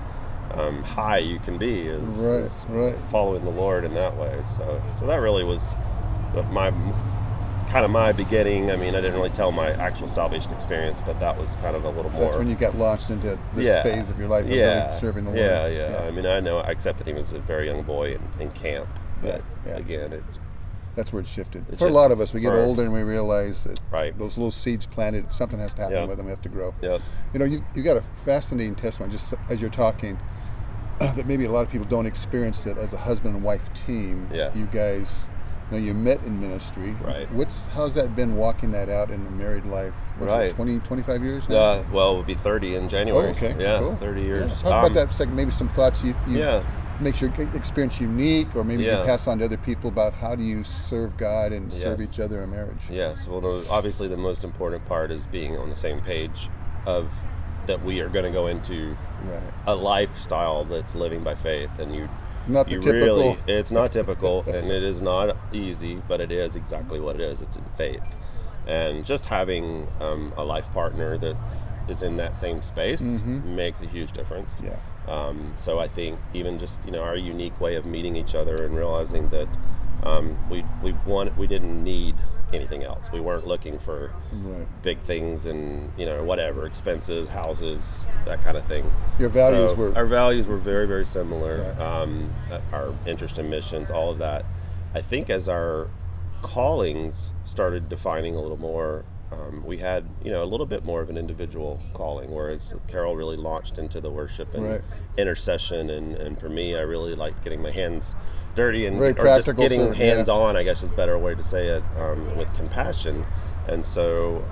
um, 0.53 0.82
high 0.82 1.19
you 1.19 1.38
can 1.41 1.59
be 1.59 1.81
is, 1.88 2.03
Right, 2.03 2.44
is 2.44 2.67
right. 2.69 2.97
following 3.11 3.44
the 3.44 3.50
Lord 3.50 3.85
in 3.85 3.94
that 3.94 4.17
way. 4.17 4.41
So, 4.44 4.82
so 4.99 5.06
that 5.06 5.17
really 5.17 5.44
was 5.44 5.75
the, 6.35 6.43
my 6.44 6.70
kind 7.73 7.87
of 7.87 7.91
my 7.91 8.13
beginning. 8.13 8.71
I 8.71 8.77
mean, 8.77 8.95
I 8.95 9.01
didn't 9.01 9.15
really 9.15 9.31
tell 9.31 9.51
my 9.51 9.71
actual 9.71 10.07
salvation 10.07 10.53
experience, 10.53 11.01
but 11.07 11.19
that 11.21 11.39
was 11.39 11.57
kind 11.57 11.75
of 11.75 11.85
a 11.85 11.89
little 11.89 12.11
more. 12.11 12.25
That's 12.25 12.37
when 12.37 12.49
you 12.49 12.55
got 12.55 12.77
launched 12.77 13.09
into 13.09 13.39
this 13.55 13.65
yeah, 13.65 13.83
phase 13.83 14.11
of 14.11 14.19
your 14.19 14.29
life 14.29 14.45
of 14.45 14.51
yeah, 14.51 14.89
really 14.89 15.01
serving 15.01 15.25
the 15.25 15.31
Lord. 15.31 15.41
yeah, 15.41 15.67
yeah, 15.69 16.05
I 16.07 16.11
mean, 16.11 16.27
I 16.27 16.39
know 16.41 16.59
I 16.59 16.71
accepted 16.71 17.09
him 17.09 17.17
as 17.17 17.33
a 17.33 17.39
very 17.39 17.67
young 17.67 17.83
boy 17.83 18.13
in, 18.13 18.41
in 18.41 18.51
camp, 18.51 18.89
but 19.23 19.43
yeah. 19.67 19.77
again, 19.77 20.13
it, 20.13 20.23
That's 20.97 21.15
where 21.15 21.23
it 21.23 21.27
shifted. 21.27 21.65
It 21.73 21.79
For 21.79 21.89
a 21.89 21.91
lot 21.91 22.13
of 22.13 22.21
us, 22.21 22.35
we 22.35 22.41
get 22.41 22.53
older 22.53 22.83
and 22.83 22.93
we 22.93 23.01
realize 23.01 23.65
that 23.65 23.81
Right. 23.91 24.17
those 24.19 24.37
little 24.37 24.51
seeds 24.51 24.85
planted, 24.85 25.33
something 25.33 25.59
has 25.59 25.73
to 25.75 25.81
happen 25.83 25.97
Yeah. 25.97 26.05
with 26.05 26.19
them. 26.19 26.27
We 26.27 26.31
have 26.31 26.43
to 26.43 26.51
grow. 26.51 26.75
Yep. 26.83 27.01
You 27.33 27.39
know, 27.39 27.47
you 27.47 27.65
you 27.75 27.83
got 27.83 27.97
a 27.97 28.05
fascinating 28.27 28.75
testimony 28.75 29.13
just 29.17 29.33
as 29.49 29.63
you're 29.63 29.71
talking 29.71 30.19
that 30.99 31.27
maybe 31.27 31.47
a 31.47 31.51
lot 31.51 31.63
of 31.63 31.71
people 31.71 31.87
don't 31.87 32.05
experience 32.05 32.67
it 32.67 32.77
as 32.77 32.93
a 32.93 32.99
husband 32.99 33.35
and 33.35 33.43
wife 33.43 33.71
team. 33.87 34.29
Yeah. 34.31 34.55
You 34.55 34.67
guys, 34.67 35.29
you 35.79 35.93
you 35.93 35.95
met 35.95 36.23
in 36.23 36.41
ministry. 36.41 36.95
Right. 37.03 37.31
What's 37.33 37.67
how's 37.67 37.95
that 37.95 38.15
been 38.15 38.37
walking 38.37 38.71
that 38.73 38.89
out 38.89 39.11
in 39.11 39.27
a 39.27 39.31
married 39.31 39.65
life? 39.67 39.95
What's 40.19 40.33
Right. 40.33 40.47
It, 40.51 40.55
20, 40.57 40.81
25 40.81 41.23
years 41.23 41.49
now. 41.49 41.57
uh, 41.57 41.85
well, 41.93 42.11
it'll 42.13 42.23
be 42.23 42.35
30 42.35 42.77
in 42.77 42.85
Oh, 42.85 42.89
January. 42.89 43.31
okay. 43.33 43.55
Yeah, 43.59 43.79
cool. 43.79 43.97
30 43.97 44.21
Yeah. 44.21 44.27
years. 44.27 44.63
Talk 44.63 44.73
Um, 44.73 44.85
about 44.85 44.95
that 44.95 45.13
second. 45.13 45.35
Maybe 45.37 45.51
some 45.51 45.69
thoughts 45.71 46.03
you, 46.05 46.15
you 46.27 46.39
Yeah. 46.39 46.63
makes 47.01 47.21
your 47.21 47.31
experience 47.55 48.01
unique, 48.01 48.55
or 48.55 48.65
maybe 48.65 48.85
you 48.85 48.91
can 48.91 49.07
pass 49.07 49.27
on 49.27 49.39
to 49.41 49.45
other 49.45 49.57
people 49.57 49.89
about 49.89 50.15
how 50.15 50.35
do 50.35 50.43
you 50.43 50.63
serve 50.65 51.17
God 51.17 51.53
and 51.53 51.73
serve 51.73 52.01
each 52.01 52.21
other 52.21 52.43
in 52.43 52.51
marriage. 52.51 52.85
Yes. 52.91 53.27
Well, 53.27 53.41
the, 53.41 53.65
obviously, 53.69 54.09
the 54.09 54.17
most 54.17 54.45
important 54.45 54.85
part 54.87 55.11
is 55.11 55.27
being 55.27 55.57
on 55.59 55.69
the 55.69 55.77
same 55.77 55.99
page 56.01 56.49
of 56.87 57.13
that 57.67 57.83
we 57.85 58.01
are 58.01 58.09
going 58.09 58.25
to 58.25 58.31
go 58.31 58.47
into 58.49 58.97
Right. 59.25 59.41
a 59.67 59.75
lifestyle 59.75 60.65
that's 60.65 60.95
living 60.95 61.23
by 61.23 61.35
faith, 61.35 61.71
and 61.79 61.95
you 61.95 62.09
Not 62.47 62.67
the 62.67 62.73
you 62.73 62.81
typical. 62.81 63.17
really 63.17 63.39
it's 63.47 63.71
not 63.71 63.93
typical, 63.93 64.43
and 64.47 64.71
it 64.71 64.83
is 64.83 65.00
not 65.00 65.37
easy, 65.53 66.03
but 66.09 66.21
it 66.21 66.33
is 66.33 66.56
exactly 66.56 67.00
what 67.00 67.17
it 67.17 67.23
is. 67.23 67.41
It's 67.41 67.56
in 67.56 67.65
faith, 67.77 68.05
and 68.67 69.05
just 69.05 69.27
having 69.27 69.89
um, 70.00 70.33
a 70.37 70.44
life 70.44 70.71
partner 70.73 71.19
that 71.19 71.37
is 71.89 72.03
in 72.03 72.17
that 72.17 72.37
same 72.37 72.62
space 72.62 73.23
makes 73.25 73.81
a 73.81 73.87
huge 73.87 74.12
difference. 74.12 74.56
Mm-hmm. 74.56 74.67
Yeah. 74.67 74.77
Um, 75.09 75.53
so 75.56 75.81
I 75.81 75.89
think 75.89 76.19
even 76.33 76.59
just 76.59 76.85
you 76.85 76.93
know 76.93 77.03
our 77.03 77.17
unique 77.17 77.61
way 77.61 77.75
of 77.75 77.85
meeting 77.87 78.17
each 78.17 78.35
other 78.35 78.65
and 78.65 78.75
realizing 78.77 79.29
that 79.31 79.49
um, 80.05 80.37
we 80.49 80.65
we 80.83 80.93
want 81.06 81.37
we 81.37 81.47
didn't 81.47 81.83
need 81.83 82.17
anything 82.52 82.84
else. 82.84 83.10
We 83.12 83.20
weren't 83.20 83.46
looking 83.46 83.78
for 83.78 84.10
Right. 84.32 84.66
big 84.82 84.99
things 85.00 85.46
and 85.46 85.90
you 85.96 86.04
know 86.06 86.22
whatever 86.22 86.66
expenses, 86.66 87.28
houses, 87.28 88.04
that 88.26 88.43
kind 88.43 88.56
of 88.56 88.64
thing. 88.64 88.90
Your 89.19 89.28
values 89.31 89.72
So 89.72 89.76
were- 89.76 89.94
our 89.96 90.06
values 90.06 90.46
were 90.46 90.56
very 90.58 90.87
very 90.87 91.04
similar. 91.06 91.75
Right. 91.78 91.81
Um, 91.81 92.31
our 92.72 92.93
interest 93.06 93.38
in 93.38 93.49
missions, 93.50 93.90
all 93.90 94.10
of 94.10 94.19
that. 94.19 94.44
I 94.94 95.00
think 95.00 95.31
as 95.31 95.49
our 95.49 95.88
callings 96.43 97.32
started 97.44 97.88
defining 97.88 98.34
a 98.37 98.40
little 98.40 98.56
more. 98.58 99.04
Um, 99.32 99.64
we 99.64 99.79
had, 99.79 100.05
you 100.23 100.31
know, 100.31 100.43
a 100.43 100.46
little 100.46 100.67
bit 100.67 100.84
more 100.84 101.00
of 101.00 101.08
an 101.08 101.17
individual 101.17 101.81
calling, 101.94 102.31
whereas 102.31 102.75
Carol 102.87 103.17
really 103.17 103.37
launched 103.37 103.79
into 103.79 104.00
the 104.00 104.11
worship 104.11 104.55
and 104.55 104.64
Right. 104.64 104.81
intercession, 105.17 105.90
and, 105.90 106.14
and 106.17 106.38
for 106.38 106.49
me, 106.49 106.76
I 106.76 106.81
really 106.81 107.14
liked 107.14 107.43
getting 107.43 107.62
my 107.62 107.70
hands 107.70 108.14
dirty 108.55 108.84
and 108.87 108.99
Very 108.99 109.12
or 109.12 109.25
just 109.25 109.56
getting 109.56 109.81
service, 109.81 109.99
yeah. 109.99 110.14
hands 110.14 110.29
on. 110.29 110.56
I 110.56 110.62
guess 110.62 110.82
is 110.82 110.90
a 110.90 110.94
better 110.94 111.17
way 111.19 111.34
to 111.34 111.43
say 111.43 111.67
it 111.69 111.82
um, 111.99 112.37
with 112.37 112.52
compassion, 112.55 113.25
and 113.69 113.84
so 113.87 114.44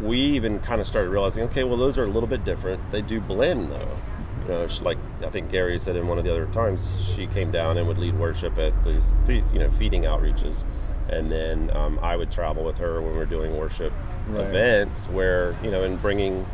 we 0.00 0.18
even 0.18 0.58
kind 0.60 0.80
of 0.80 0.86
started 0.86 1.10
realizing, 1.10 1.44
okay, 1.44 1.64
well, 1.64 1.76
those 1.76 1.98
are 1.98 2.04
a 2.04 2.08
little 2.10 2.28
bit 2.28 2.44
different. 2.44 2.90
They 2.90 3.02
do 3.02 3.20
blend, 3.20 3.70
though. 3.70 3.98
You 4.42 4.48
know, 4.48 4.66
she, 4.66 4.82
like 4.82 4.98
I 5.22 5.28
think 5.30 5.50
Gary 5.50 5.78
said 5.78 5.96
in 5.96 6.06
one 6.06 6.18
of 6.18 6.24
the 6.24 6.30
other 6.30 6.46
times, 6.46 7.10
she 7.14 7.26
came 7.26 7.50
down 7.50 7.78
and 7.78 7.86
would 7.86 7.98
lead 7.98 8.18
worship 8.18 8.58
at 8.58 8.72
these, 8.84 9.14
you 9.28 9.42
know, 9.58 9.70
feeding 9.70 10.02
outreaches, 10.02 10.64
and 11.08 11.30
then 11.30 11.70
um, 11.76 11.98
I 12.02 12.16
would 12.16 12.30
travel 12.30 12.64
with 12.64 12.78
her 12.78 13.00
when 13.00 13.12
we 13.12 13.18
were 13.18 13.26
doing 13.26 13.56
worship 13.56 13.92
Right. 14.26 14.46
events, 14.46 15.06
where 15.08 15.54
you 15.62 15.70
know, 15.70 15.82
and 15.82 16.00
bringing 16.00 16.46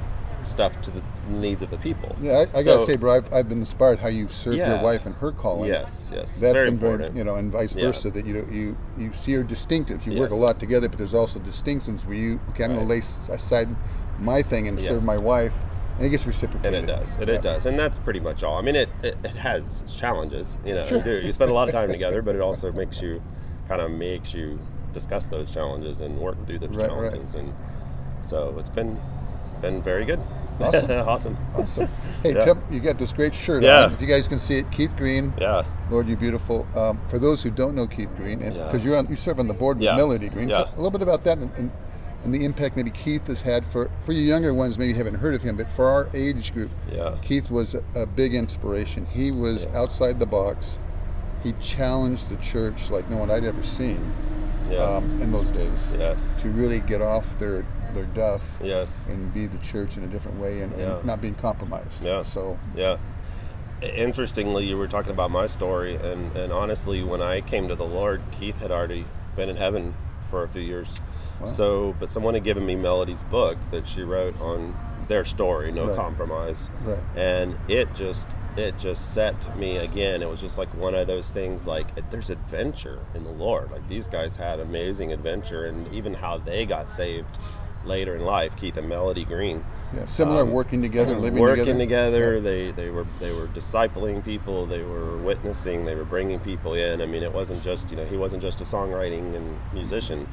stuff 0.43 0.81
to 0.81 0.91
the 0.91 1.03
needs 1.29 1.63
of 1.63 1.71
the 1.71 1.77
people. 1.79 2.17
Yeah, 2.21 2.33
I, 2.55 2.59
I 2.59 2.63
So- 2.63 2.79
gotta 2.79 2.87
say, 2.87 2.97
bro, 2.97 3.15
I've, 3.15 3.33
I've 3.33 3.49
been 3.49 3.61
inspired 3.61 3.99
how 4.01 4.09
you've 4.09 4.33
served 4.33 4.57
your 4.57 4.83
wife 4.83 5.07
and 5.07 5.15
her 5.17 5.31
calling. 5.33 5.69
yes, 5.69 6.11
yes, 6.13 6.39
That's 6.39 6.41
very 6.41 6.65
been 6.67 6.75
important. 6.75 7.13
very, 7.13 7.19
you 7.19 7.25
know, 7.25 7.37
and 7.37 7.53
vice 7.53 7.75
Yeah. 7.75 7.87
versa. 7.87 8.11
That 8.11 8.27
you 8.27 8.35
know, 8.35 8.47
you 8.51 8.77
you 8.99 9.13
see 9.13 9.31
your 9.33 9.45
distinctives. 9.45 10.05
You 10.07 10.19
work 10.19 10.31
a 10.31 10.35
lot 10.35 10.59
together, 10.59 10.89
but 10.89 10.99
there's 10.99 11.15
also 11.15 11.39
distinctions 11.39 12.05
where 12.07 12.17
you, 12.17 12.41
okay, 12.51 12.65
I'm 12.65 12.73
Right. 12.73 12.81
to 12.81 12.85
lay 12.87 12.99
aside 13.35 13.69
my 14.19 14.43
thing 14.43 14.67
and 14.67 14.81
serve 14.81 15.05
my 15.05 15.19
wife, 15.19 15.55
and 15.99 16.07
it 16.07 16.11
gets 16.11 16.27
reciprocal. 16.27 16.67
And 16.75 16.89
reciprocated. 16.89 16.99
it 16.99 17.07
does, 17.07 17.17
and 17.17 17.29
Yeah. 17.29 17.35
it 17.37 17.43
does, 17.43 17.67
and 17.67 17.79
that's 17.79 17.99
pretty 17.99 18.21
much 18.21 18.43
all. 18.43 18.57
I 18.59 18.63
mean, 18.63 18.75
it, 18.77 18.89
it, 19.03 19.17
it 19.23 19.37
has 19.37 19.85
challenges, 19.95 20.59
you 20.65 20.75
know. 20.75 20.85
Sure. 20.85 21.21
You 21.21 21.31
spend 21.33 21.51
a 21.53 21.55
lot 21.55 21.69
of 21.69 21.75
time 21.75 21.91
together, 21.93 22.21
but 22.23 22.35
it 22.35 22.41
also 22.41 22.73
makes 22.73 23.01
you, 23.03 23.23
kind 23.71 23.81
of 23.81 23.91
makes 23.93 24.35
you 24.35 24.59
discuss 24.93 25.27
those 25.27 25.49
challenges 25.53 26.01
and 26.01 26.19
work 26.19 26.37
through 26.45 26.59
those 26.59 26.71
Right, 26.71 26.91
right. 26.91 27.13
challenges, 27.13 27.37
and 27.37 27.55
so 28.21 28.55
it's 28.59 28.69
been 28.69 28.99
been 29.63 29.81
very 29.81 30.05
good. 30.07 30.19
Awesome. 30.61 30.91
awesome. 31.09 31.37
Awesome. 31.55 31.89
Hey, 32.23 32.33
Yeah. 32.35 32.45
tell, 32.47 32.59
you 32.71 32.81
got 32.81 32.99
this 32.99 33.13
great 33.13 33.33
shirt 33.35 33.63
Yeah. 33.63 33.85
on. 33.85 33.93
If 33.93 34.01
you 34.01 34.07
guys 34.07 34.27
can 34.27 34.39
see 34.39 34.57
it, 34.57 34.71
Keith 34.73 34.95
Green, 34.97 35.33
Yeah, 35.39 35.65
Lord, 35.91 36.09
you 36.09 36.17
beautiful. 36.17 36.67
Um, 36.75 36.99
for 37.09 37.19
those 37.19 37.43
who 37.43 37.51
don't 37.51 37.75
know 37.75 37.87
Keith 37.87 38.11
Green, 38.17 38.41
Yeah. 38.41 38.51
because 38.51 38.83
you're 38.85 38.97
on, 38.97 39.07
you 39.09 39.17
serve 39.17 39.39
on 39.39 39.47
the 39.49 39.55
board 39.55 39.77
with 39.77 39.85
Yeah. 39.85 39.97
Melody 39.97 40.29
Green, 40.31 40.49
Yeah. 40.49 40.65
a 40.65 40.77
little 40.77 40.91
bit 40.91 41.03
about 41.03 41.25
that 41.25 41.37
and, 41.39 41.51
and, 41.59 41.71
and 42.25 42.35
the 42.35 42.43
impact 42.45 42.75
maybe 42.77 42.91
Keith 42.91 43.27
has 43.29 43.43
had 43.43 43.65
for 43.67 43.91
for 44.05 44.13
you 44.13 44.23
younger 44.23 44.53
ones. 44.55 44.77
Maybe 44.79 44.95
haven't 44.95 45.15
heard 45.17 45.35
of 45.35 45.43
him, 45.43 45.57
but 45.57 45.69
for 45.69 45.85
our 45.87 46.09
age 46.15 46.53
group, 46.55 46.71
yeah, 46.91 47.15
Keith 47.23 47.51
was 47.51 47.75
a, 47.75 47.83
a 47.95 48.07
big 48.07 48.35
inspiration. 48.35 49.07
He 49.07 49.31
was 49.31 49.65
Yes. 49.67 49.75
outside 49.77 50.19
the 50.19 50.27
box. 50.27 50.79
He 51.43 51.53
challenged 51.55 52.29
the 52.29 52.37
church 52.37 52.91
like 52.91 53.09
no 53.11 53.17
one 53.17 53.31
I'd 53.31 53.45
ever 53.45 53.63
seen 53.63 54.13
yes, 54.71 54.81
um, 54.81 55.23
in 55.23 55.33
those 55.33 55.51
days 55.51 55.79
yes, 55.97 56.23
to 56.43 56.51
really 56.51 56.81
get 56.81 57.01
off 57.01 57.25
their 57.39 57.65
their 57.95 58.05
duff 58.05 58.43
yes. 58.63 59.09
and 59.09 59.35
be 59.35 59.47
the 59.49 59.59
church 59.59 59.97
in 59.97 60.05
a 60.05 60.07
different 60.07 60.39
way 60.39 60.61
and, 60.61 60.79
Yeah. 60.79 60.97
and 60.99 61.05
not 61.05 61.21
being 61.21 61.35
compromised. 61.35 62.03
Yeah. 62.03 62.23
So 62.23 62.59
Yeah. 62.77 62.99
Interestingly, 63.83 64.67
you 64.67 64.77
were 64.77 64.87
talking 64.87 65.11
about 65.11 65.31
my 65.31 65.47
story, 65.47 65.97
and, 65.97 66.37
and 66.37 66.53
honestly, 66.53 67.03
when 67.03 67.23
I 67.23 67.41
came 67.41 67.67
to 67.69 67.75
the 67.75 67.87
Lord, 67.87 68.21
Keith 68.31 68.59
had 68.59 68.71
already 68.71 69.07
been 69.37 69.49
in 69.49 69.57
heaven 69.57 69.95
for 70.29 70.43
a 70.43 70.49
few 70.49 70.61
years. 70.61 71.01
Wow. 71.41 71.47
So, 71.47 71.97
but 71.99 72.11
someone 72.11 72.35
had 72.35 72.45
given 72.45 72.67
me 72.67 72.77
Melody's 72.77 73.23
book 73.25 73.57
that 73.71 73.89
she 73.89 74.03
wrote 74.03 74.39
on 74.39 74.77
their 75.09 75.25
story, 75.25 75.73
No 75.73 75.87
Right. 75.89 75.97
Compromise, 75.97 76.69
Right. 76.85 76.99
and 77.17 77.57
it 77.69 77.95
just 77.95 78.29
it 78.57 78.77
just 78.79 79.15
set 79.15 79.35
me 79.59 79.77
again. 79.79 80.23
It 80.23 80.29
was 80.29 80.41
just 80.41 80.59
like 80.59 80.73
one 80.75 80.95
of 80.95 81.07
those 81.07 81.31
things. 81.31 81.67
Like 81.67 82.11
there's 82.11 82.31
adventure 82.31 82.99
in 83.15 83.25
the 83.25 83.31
Lord. 83.31 83.71
Like 83.71 83.87
these 83.89 84.07
guys 84.09 84.37
had 84.37 84.61
amazing 84.61 85.13
adventure, 85.13 85.67
and 85.67 85.87
even 85.93 86.15
how 86.15 86.39
they 86.39 86.67
got 86.67 86.91
saved 86.91 87.39
later 87.85 88.15
in 88.17 88.25
life. 88.25 88.57
Keith 88.57 88.77
and 88.77 88.89
Melody 88.89 89.25
Green 89.25 89.65
yeah, 89.97 90.07
similar 90.07 90.43
Um, 90.43 90.53
working 90.53 90.83
together, 90.83 91.17
living 91.17 91.41
working 91.41 91.79
together. 91.79 92.37
together. 92.37 92.41
They 92.41 92.71
they 92.73 92.91
were 92.91 93.07
they 93.19 93.33
were 93.33 93.49
discipling 93.49 94.25
people. 94.25 94.67
They 94.67 94.83
were 94.83 95.17
witnessing. 95.19 95.85
They 95.85 95.95
were 95.97 96.05
bringing 96.05 96.39
people 96.41 96.75
in. 96.75 97.01
I 97.03 97.07
mean, 97.07 97.23
it 97.25 97.33
wasn't 97.33 97.63
just 97.63 97.91
you 97.91 97.97
know 97.97 98.05
he 98.05 98.17
wasn't 98.17 98.43
just 98.43 98.61
a 98.61 98.65
songwriting 98.65 99.35
and 99.35 99.59
musician, 99.73 100.29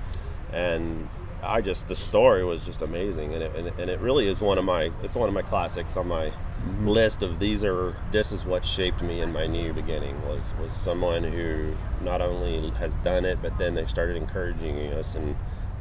and 0.53 1.07
I 1.43 1.61
just 1.61 1.87
the 1.87 1.95
story 1.95 2.43
was 2.43 2.65
just 2.65 2.81
amazing, 2.81 3.33
and 3.33 3.41
it 3.43 3.55
and, 3.55 3.67
it- 3.67 3.79
and 3.79 3.89
it 3.89 3.99
really 3.99 4.27
is 4.27 4.41
one 4.41 4.57
of 4.57 4.65
my 4.65 4.91
it's 5.03 5.15
one 5.15 5.27
of 5.27 5.33
my 5.33 5.41
classics 5.43 5.97
on 5.97 6.07
my 6.07 6.31
list 6.81 7.21
of 7.21 7.39
these 7.39 7.63
are 7.63 7.95
this 8.11 8.31
is 8.31 8.45
what 8.45 8.65
shaped 8.65 9.01
me 9.01 9.21
in 9.21 9.31
my 9.31 9.47
new 9.47 9.73
beginning 9.73 10.21
was 10.27 10.53
was 10.61 10.73
someone 10.73 11.23
who 11.23 11.75
not 12.01 12.21
only 12.21 12.69
has 12.71 12.95
done 12.97 13.25
it, 13.25 13.39
but 13.41 13.57
then 13.57 13.73
they 13.73 13.85
started 13.85 14.15
encouraging 14.17 14.77
us 14.93 15.15
and 15.15 15.35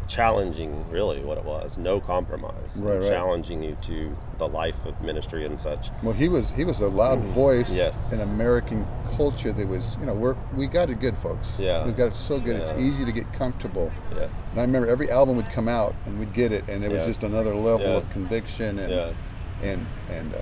challenging 0.09 0.89
really 0.89 1.21
what 1.21 1.37
it 1.37 1.45
was 1.45 1.77
no 1.77 1.99
compromise 2.01 2.77
Right, 2.81 3.01
right. 3.01 3.09
challenging 3.09 3.61
you 3.65 3.77
to 3.83 4.17
the 4.39 4.47
life 4.47 4.85
of 4.87 5.01
ministry 5.03 5.45
and 5.45 5.61
such 5.61 5.89
Well, 6.01 6.13
he 6.13 6.29
was 6.29 6.49
he 6.51 6.65
was 6.65 6.79
a 6.81 6.87
loud 6.87 7.19
voice 7.19 7.67
Mm-hmm. 7.69 7.77
Yes. 7.79 8.13
in 8.13 8.21
American 8.21 8.87
culture 9.17 9.53
that 9.53 9.67
was 9.67 9.97
you 9.99 10.07
know 10.07 10.15
we're 10.15 10.37
we 10.55 10.69
got 10.69 10.91
it 10.91 11.01
good, 11.01 11.19
folks. 11.19 11.49
Yeah. 11.59 11.85
we 11.85 11.91
got 11.91 12.07
it 12.07 12.17
so 12.17 12.39
good. 12.39 12.55
It's 12.57 12.73
easy 12.75 13.05
to 13.05 13.11
get 13.11 13.33
comfortable. 13.33 13.91
yes 14.15 14.49
And 14.53 14.61
I 14.61 14.63
remember 14.63 14.87
every 14.89 15.11
album 15.11 15.35
would 15.37 15.51
come 15.51 15.67
out 15.69 15.95
and 16.05 16.19
we'd 16.21 16.33
get 16.33 16.53
it, 16.53 16.69
and 16.69 16.85
it 16.85 16.89
was 16.93 16.99
Yes. 16.99 17.07
just 17.07 17.23
another 17.25 17.55
level 17.57 17.81
Yes. 17.87 18.07
of 18.07 18.13
conviction 18.13 18.79
and 18.79 18.93
yes 18.93 19.33
and 19.63 19.85
and 20.09 20.33
uh, 20.35 20.39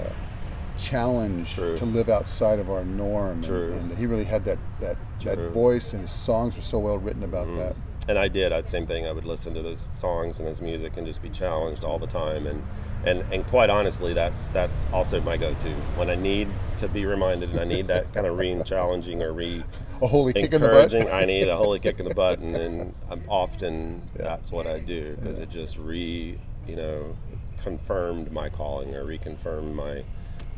challenge 0.79 1.55
True. 1.55 1.77
to 1.77 1.85
live 1.85 2.09
outside 2.09 2.59
of 2.59 2.71
our 2.71 2.85
norm. 2.85 3.33
And- 3.33 3.45
True. 3.45 3.73
And, 3.75 3.97
he 3.99 4.07
really 4.07 4.25
had 4.25 4.45
that 4.45 4.59
that 4.81 4.97
that 5.25 5.39
voice, 5.53 5.93
and 5.93 6.03
his 6.03 6.11
songs 6.13 6.57
were 6.57 6.63
so 6.63 6.79
well 6.79 6.99
written 6.99 7.23
about 7.23 7.47
Mhm. 7.47 7.57
that. 7.59 7.77
and 8.07 8.19
I 8.19 8.29
did. 8.29 8.53
I'd 8.53 8.67
same 8.69 8.87
thing. 8.87 9.07
I 9.07 9.13
would 9.13 9.25
listen 9.25 9.55
to 9.55 9.63
those 9.63 9.89
songs 9.95 10.39
and 10.39 10.47
those 10.47 10.61
music 10.61 10.99
and 10.99 11.07
just 11.07 11.23
be 11.23 11.31
challenged 11.31 11.85
all 11.85 11.99
the 11.99 12.07
time. 12.07 12.47
And 12.47 12.63
and 13.07 13.25
and 13.33 13.47
quite 13.47 13.71
honestly, 13.71 14.13
that's 14.13 14.49
that's 14.49 14.87
also 14.93 15.21
my 15.23 15.39
go-to 15.39 15.71
when 15.97 16.11
I 16.11 16.15
need 16.15 16.49
to 16.79 16.89
be 16.89 17.07
reminded 17.07 17.49
and 17.51 17.61
I 17.61 17.65
need 17.65 17.87
that 17.89 18.13
kind 18.13 18.27
of 18.27 18.37
re-challenging 18.37 19.23
or 19.23 19.33
re 19.33 19.63
A 20.03 20.07
holy 20.07 20.35
kick 20.35 20.53
in 20.53 20.61
the 20.61 20.69
butt. 20.69 20.93
I 21.15 21.25
need 21.25 21.49
a 21.49 21.57
holy 21.57 21.79
kick 21.79 21.99
in 21.99 22.07
the 22.07 22.15
butt, 22.15 22.41
and, 22.41 22.55
and 22.57 22.95
I'm 23.11 23.23
often 23.29 24.03
Yeah. 24.19 24.25
that's 24.25 24.53
what 24.53 24.67
I 24.67 24.81
do 24.81 25.17
because 25.19 25.39
Yeah. 25.39 25.45
it 25.45 25.51
just 25.51 25.79
re 25.79 26.39
you 26.67 26.77
know 26.77 27.15
confirmed 27.63 28.31
my 28.33 28.51
calling 28.51 28.95
or 28.95 29.05
reconfirmed 29.05 29.73
my 29.75 30.05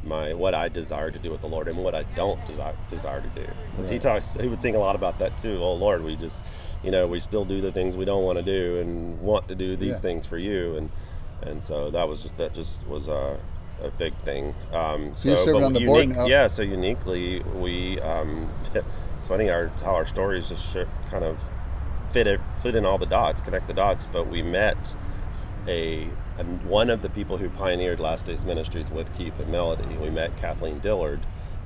my 0.06 0.32
what 0.34 0.54
I 0.54 0.68
desire 0.68 1.10
to 1.10 1.18
do 1.18 1.30
with 1.30 1.40
the 1.40 1.48
Lord 1.48 1.68
and 1.68 1.76
what 1.78 1.94
I 1.94 2.04
don't 2.14 2.44
desire 2.46 2.74
desire 2.88 3.20
to 3.20 3.28
do. 3.28 3.46
Because 3.70 3.88
he 3.88 3.98
talks, 3.98 4.34
he 4.40 4.48
would 4.48 4.62
sing 4.62 4.74
a 4.74 4.78
lot 4.78 4.94
about 4.96 5.18
that 5.18 5.36
too. 5.38 5.58
Oh 5.60 5.74
Lord, 5.74 6.02
we 6.02 6.16
just, 6.16 6.42
you 6.82 6.90
know, 6.90 7.06
we 7.06 7.20
still 7.20 7.44
do 7.44 7.60
the 7.60 7.72
things 7.72 7.96
we 7.96 8.04
don't 8.04 8.24
want 8.24 8.38
to 8.38 8.44
do 8.44 8.78
and 8.80 9.20
want 9.20 9.48
to 9.48 9.54
do 9.54 9.76
these 9.76 9.96
Yeah. 9.96 10.00
things 10.00 10.26
for 10.26 10.38
you, 10.38 10.76
and 10.76 10.90
and 11.42 11.62
so 11.62 11.90
that 11.90 12.08
was 12.08 12.22
just, 12.22 12.36
that 12.38 12.54
just 12.54 12.86
was 12.86 13.08
a, 13.08 13.38
a 13.82 13.90
big 13.90 14.16
thing. 14.18 14.54
Um, 14.72 15.14
So 15.14 15.30
you're 15.30 15.52
but 15.52 15.80
unique, 15.80 16.16
yeah. 16.26 16.46
So 16.46 16.62
uniquely, 16.62 17.40
we 17.54 18.00
um, 18.00 18.48
it's 19.16 19.26
funny 19.26 19.50
our 19.50 19.70
how 19.84 19.94
our 19.94 20.06
stories 20.06 20.48
just 20.48 20.76
kind 21.10 21.24
of 21.24 21.38
fit 22.10 22.26
it, 22.26 22.40
fit 22.62 22.74
in 22.76 22.86
all 22.86 22.96
the 22.98 23.06
dots, 23.06 23.40
connect 23.42 23.66
the 23.66 23.74
dots. 23.74 24.06
But 24.06 24.28
we 24.28 24.42
met 24.42 24.94
a, 25.68 26.08
a 26.38 26.44
one 26.64 26.90
of 26.90 27.02
the 27.02 27.10
people 27.10 27.36
who 27.38 27.48
pioneered 27.50 28.00
Last 28.00 28.26
Days 28.26 28.44
Ministries 28.44 28.90
with 28.90 29.12
Keith 29.16 29.38
and 29.38 29.50
Melody. 29.50 29.96
We 29.96 30.10
met 30.10 30.36
Kathleen 30.36 30.78
Dillard 30.80 31.20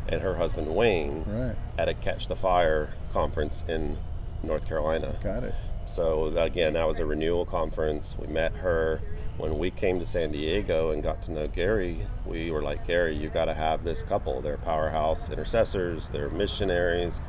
and 0.09 0.23
her 0.23 0.35
husband 0.37 0.75
Wayne 0.75 1.25
Right, 1.27 1.57
at 1.79 1.89
a 1.89 1.95
Catch 1.95 2.29
the 2.29 2.37
Fire 2.37 2.91
conference 3.13 3.65
in 3.69 3.99
North 4.43 4.67
Carolina. 4.67 5.19
got 5.23 5.45
it. 5.45 5.55
So 5.87 6.27
again, 6.37 6.75
that 6.75 6.87
was 6.87 6.99
a 6.99 7.05
renewal 7.07 7.45
conference. 7.45 8.17
We 8.19 8.27
met 8.29 8.53
her 8.55 9.01
when 9.39 9.59
we 9.59 9.71
came 9.71 9.99
to 9.99 10.07
San 10.07 10.31
Diego 10.33 10.91
and 10.91 11.03
got 11.03 11.23
to 11.23 11.33
know 11.33 11.49
Gary. 11.49 12.07
We 12.27 12.51
were 12.51 12.63
like, 12.63 12.87
Gary, 12.87 13.17
you 13.17 13.29
got 13.29 13.47
to 13.47 13.55
have 13.55 13.83
this 13.85 14.05
couple. 14.05 14.41
They're 14.41 14.57
powerhouse 14.59 15.29
intercessors. 15.31 16.09
They're 16.11 16.29
missionaries. 16.31 17.21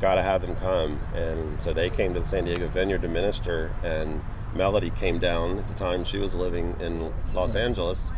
Got 0.00 0.16
to 0.16 0.22
have 0.22 0.42
them 0.42 0.54
come. 0.56 1.00
And 1.14 1.60
so 1.60 1.72
they 1.72 1.90
came 1.90 2.14
to 2.14 2.20
the 2.20 2.26
San 2.26 2.44
Diego 2.44 2.68
Vineyard 2.68 3.02
to 3.02 3.08
minister. 3.08 3.72
And 3.82 4.22
Melody 4.54 4.90
came 4.90 5.18
down 5.18 5.58
at 5.58 5.68
the 5.68 5.74
time 5.74 6.04
she 6.04 6.18
was 6.18 6.34
living 6.34 6.76
in 6.80 7.12
Los 7.34 7.54
Angeles, 7.54 8.12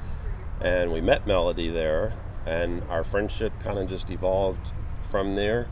and 0.60 0.92
we 0.92 1.00
met 1.00 1.26
Melody 1.26 1.68
there. 1.68 2.12
And 2.46 2.82
our 2.90 3.02
friendship 3.02 3.52
kind 3.60 3.78
of 3.78 3.88
just 3.88 4.08
evolved 4.10 4.72
from 5.10 5.34
there. 5.34 5.66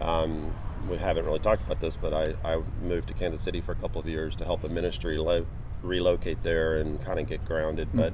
Um, 0.00 0.52
we 0.88 0.96
haven't 0.96 1.26
really 1.26 1.38
talked 1.38 1.62
about 1.62 1.80
this, 1.80 1.96
but 1.96 2.12
I, 2.12 2.34
I 2.44 2.60
moved 2.82 3.08
to 3.08 3.14
Kansas 3.14 3.40
City 3.42 3.60
for 3.60 3.72
a 3.72 3.76
couple 3.76 4.00
of 4.00 4.08
years 4.08 4.34
to 4.36 4.44
help 4.44 4.64
a 4.64 4.68
ministry 4.68 5.16
lo- 5.18 5.46
relocate 5.82 6.42
there 6.42 6.78
and 6.78 7.00
kind 7.04 7.20
of 7.20 7.26
get 7.28 7.44
grounded. 7.44 7.88
But 7.94 8.12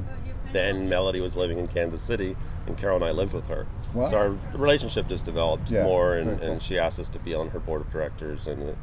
then 0.52 0.88
Melody 0.88 1.20
was 1.20 1.34
living 1.34 1.58
in 1.58 1.66
Kansas 1.66 2.02
City, 2.02 2.36
and 2.66 2.76
Carol 2.76 2.96
and 2.96 3.04
I 3.04 3.10
lived 3.12 3.32
with 3.32 3.46
her. 3.46 3.66
Wow. 3.94 4.08
So 4.08 4.16
our 4.18 4.30
relationship 4.54 5.08
just 5.08 5.24
developed 5.24 5.70
Yeah, 5.70 5.84
more, 5.84 6.16
and, 6.16 6.38
cool. 6.38 6.50
and 6.50 6.60
she 6.62 6.78
asked 6.78 7.00
us 7.00 7.08
to 7.10 7.18
be 7.18 7.34
on 7.34 7.48
her 7.50 7.60
board 7.60 7.80
of 7.80 7.90
directors, 7.90 8.46
and 8.48 8.76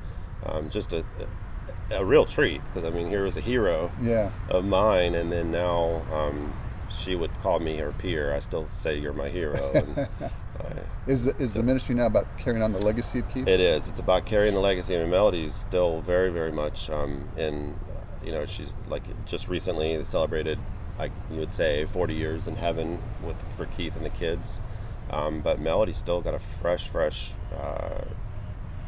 um, 0.46 0.70
just 0.72 0.94
a, 0.94 1.00
a, 1.20 1.28
a 1.92 2.04
real 2.06 2.26
treat 2.26 2.62
because 2.74 2.88
I 2.92 2.96
mean, 2.96 3.10
here 3.10 3.24
was 3.24 3.38
a 3.38 3.42
hero 3.42 3.92
Yeah, 4.02 4.32
of 4.50 4.66
mine, 4.66 5.16
and 5.16 5.32
then 5.32 5.52
now 5.52 6.02
um, 6.12 6.54
she 6.90 7.16
would 7.16 7.34
call 7.42 7.60
me 7.60 7.78
her 7.78 7.92
peer. 7.92 8.34
I 8.34 8.40
still 8.40 8.68
say 8.70 8.98
you're 8.98 9.14
my 9.14 9.30
hero. 9.30 9.72
And, 9.74 10.08
I, 10.22 10.32
is 11.08 11.24
the, 11.24 11.36
is 11.38 11.54
the 11.56 11.64
ministry 11.64 11.96
now 11.96 12.06
about 12.06 12.28
carrying 12.38 12.62
on 12.62 12.72
the 12.74 12.86
legacy 12.86 13.20
of 13.20 13.30
Keith? 13.30 13.48
it 13.48 13.60
is. 13.60 13.88
It's 13.88 14.00
about 14.00 14.26
carrying 14.26 14.54
the 14.54 14.60
legacy. 14.60 14.94
And 14.96 15.10
Melody's 15.10 15.56
still 15.56 16.02
very, 16.02 16.30
very 16.32 16.52
much 16.52 16.90
um, 16.90 17.28
in. 17.38 17.78
You 18.24 18.32
know, 18.32 18.46
she's 18.46 18.70
like 18.88 19.04
just 19.26 19.48
recently 19.48 19.98
they 19.98 20.04
celebrated, 20.04 20.60
like 21.00 21.12
you 21.32 21.40
would 21.40 21.54
say, 21.54 21.86
40 21.86 22.14
years 22.14 22.48
in 22.48 22.56
heaven 22.56 23.02
with 23.24 23.36
for 23.58 23.66
Keith 23.66 23.96
and 23.96 24.06
the 24.06 24.12
kids. 24.12 24.60
Um, 25.10 25.42
but 25.42 25.60
Melody's 25.60 25.98
still 25.98 26.22
got 26.22 26.36
a 26.36 26.40
fresh, 26.40 26.88
fresh 26.88 27.32
uh, 27.58 28.04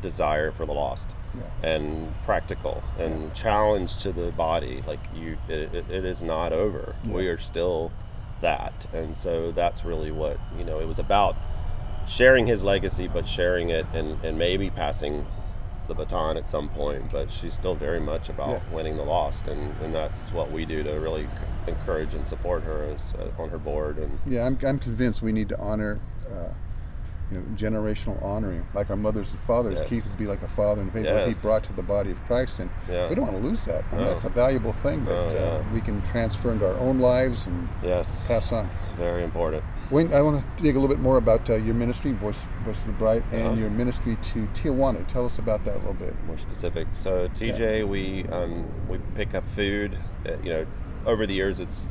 desire 0.04 0.52
for 0.52 0.66
the 0.68 0.74
lost 0.74 1.16
Yeah. 1.36 1.68
and 1.72 2.14
practical 2.24 2.84
and 3.00 3.34
challenge 3.34 3.98
to 4.04 4.12
the 4.12 4.32
body. 4.32 4.84
Like 4.86 5.00
you, 5.16 5.38
it, 5.48 5.74
it, 5.74 5.86
it 5.90 6.06
is 6.06 6.22
not 6.22 6.54
over. 6.54 6.96
Yeah. 7.04 7.14
We 7.14 7.28
are 7.30 7.40
still 7.40 7.92
that, 8.42 8.86
and 8.94 9.16
so 9.16 9.52
that's 9.52 9.84
really 9.86 10.12
what 10.12 10.38
you 10.58 10.64
know. 10.66 10.80
It 10.80 10.86
was 10.88 11.00
about 11.00 11.36
sharing 12.08 12.46
his 12.46 12.64
legacy, 12.64 13.08
but 13.08 13.28
sharing 13.28 13.70
it 13.70 13.86
and, 13.94 14.24
and 14.26 14.38
maybe 14.38 14.70
passing 14.70 15.26
the 15.88 15.94
baton 15.94 16.36
at 16.38 16.46
some 16.46 16.68
point. 16.70 17.10
But 17.12 17.32
she's 17.32 17.54
still 17.54 17.76
very 17.76 18.02
much 18.02 18.28
about 18.30 18.50
Yeah. 18.50 18.76
winning 18.76 18.98
the 18.98 19.04
lost, 19.04 19.48
and, 19.48 19.74
and 19.82 19.96
that's 19.96 20.32
what 20.34 20.52
we 20.52 20.66
do 20.66 20.84
to 20.84 20.92
really 21.00 21.28
encourage 21.68 22.14
and 22.14 22.28
support 22.28 22.64
her 22.64 22.84
as 22.94 23.14
uh, 23.18 23.42
on 23.42 23.50
her 23.50 23.58
board. 23.58 23.98
And 23.98 24.20
Yeah, 24.28 24.46
I'm, 24.46 24.60
I'm 24.68 24.80
convinced 24.80 25.22
we 25.22 25.32
need 25.32 25.48
to 25.50 25.58
honor, 25.60 26.00
uh, 26.30 26.50
you 27.34 27.40
know, 27.40 27.46
generational 27.56 28.22
honoring, 28.24 28.66
like 28.74 28.90
our 28.90 28.96
mothers 28.96 29.32
and 29.32 29.40
fathers. 29.42 29.80
Yes. 29.82 29.90
Keith 29.90 30.10
would 30.10 30.18
be 30.18 30.26
like 30.28 30.42
a 30.44 30.48
father 30.48 30.82
in 30.82 30.92
faith, 30.92 31.06
what 31.06 31.28
he 31.28 31.34
brought 31.42 31.64
to 31.66 31.74
the 31.74 31.82
body 31.82 32.12
of 32.12 32.18
Christ, 32.26 32.60
and 32.60 32.70
Yeah. 32.90 33.10
we 33.10 33.16
don't 33.16 33.26
want 33.26 33.42
to 33.42 33.48
lose 33.48 33.66
that. 33.66 33.84
I 33.92 33.96
mean, 33.96 34.06
that's 34.06 34.24
a 34.24 34.30
valuable 34.30 34.74
thing 34.74 35.04
that 35.06 35.12
Oh, 35.36 35.38
uh, 35.38 35.64
we 35.74 35.82
can 35.82 36.02
transfer 36.04 36.52
into 36.52 36.68
our 36.68 36.78
own 36.78 37.00
lives 37.00 37.48
and 37.48 37.68
yes, 37.82 38.28
pass 38.28 38.52
on. 38.52 38.70
very 38.98 39.24
important. 39.24 39.64
Wayne, 39.90 40.14
I 40.14 40.22
want 40.22 40.44
to 40.58 40.64
dig 40.64 40.76
a 40.76 40.80
little 40.80 40.94
bit 40.96 41.02
more 41.04 41.18
about 41.18 41.50
uh, 41.50 41.56
your 41.56 41.76
ministry, 41.76 42.14
Voice, 42.14 42.38
Voice 42.66 42.80
of 42.82 42.88
the 42.88 42.94
Bride, 42.94 43.24
and 43.32 43.48
Uh-huh. 43.48 43.56
your 43.60 43.70
ministry 43.70 44.18
to 44.34 44.48
Tijuana. 44.54 45.06
Tell 45.08 45.26
us 45.26 45.38
about 45.40 45.66
that 45.66 45.76
a 45.76 45.80
little 45.80 45.94
bit. 45.94 46.16
more 46.26 46.38
specific. 46.38 46.88
So 46.94 47.28
TJ, 47.30 47.88
we 47.88 48.24
um, 48.32 48.66
we 48.88 48.98
pick 49.16 49.34
up 49.36 49.48
food. 49.50 49.98
Uh, 50.28 50.32
you 50.44 50.50
know, 50.52 50.66
over 51.06 51.26
the 51.26 51.34
years 51.34 51.60
it's 51.60 51.90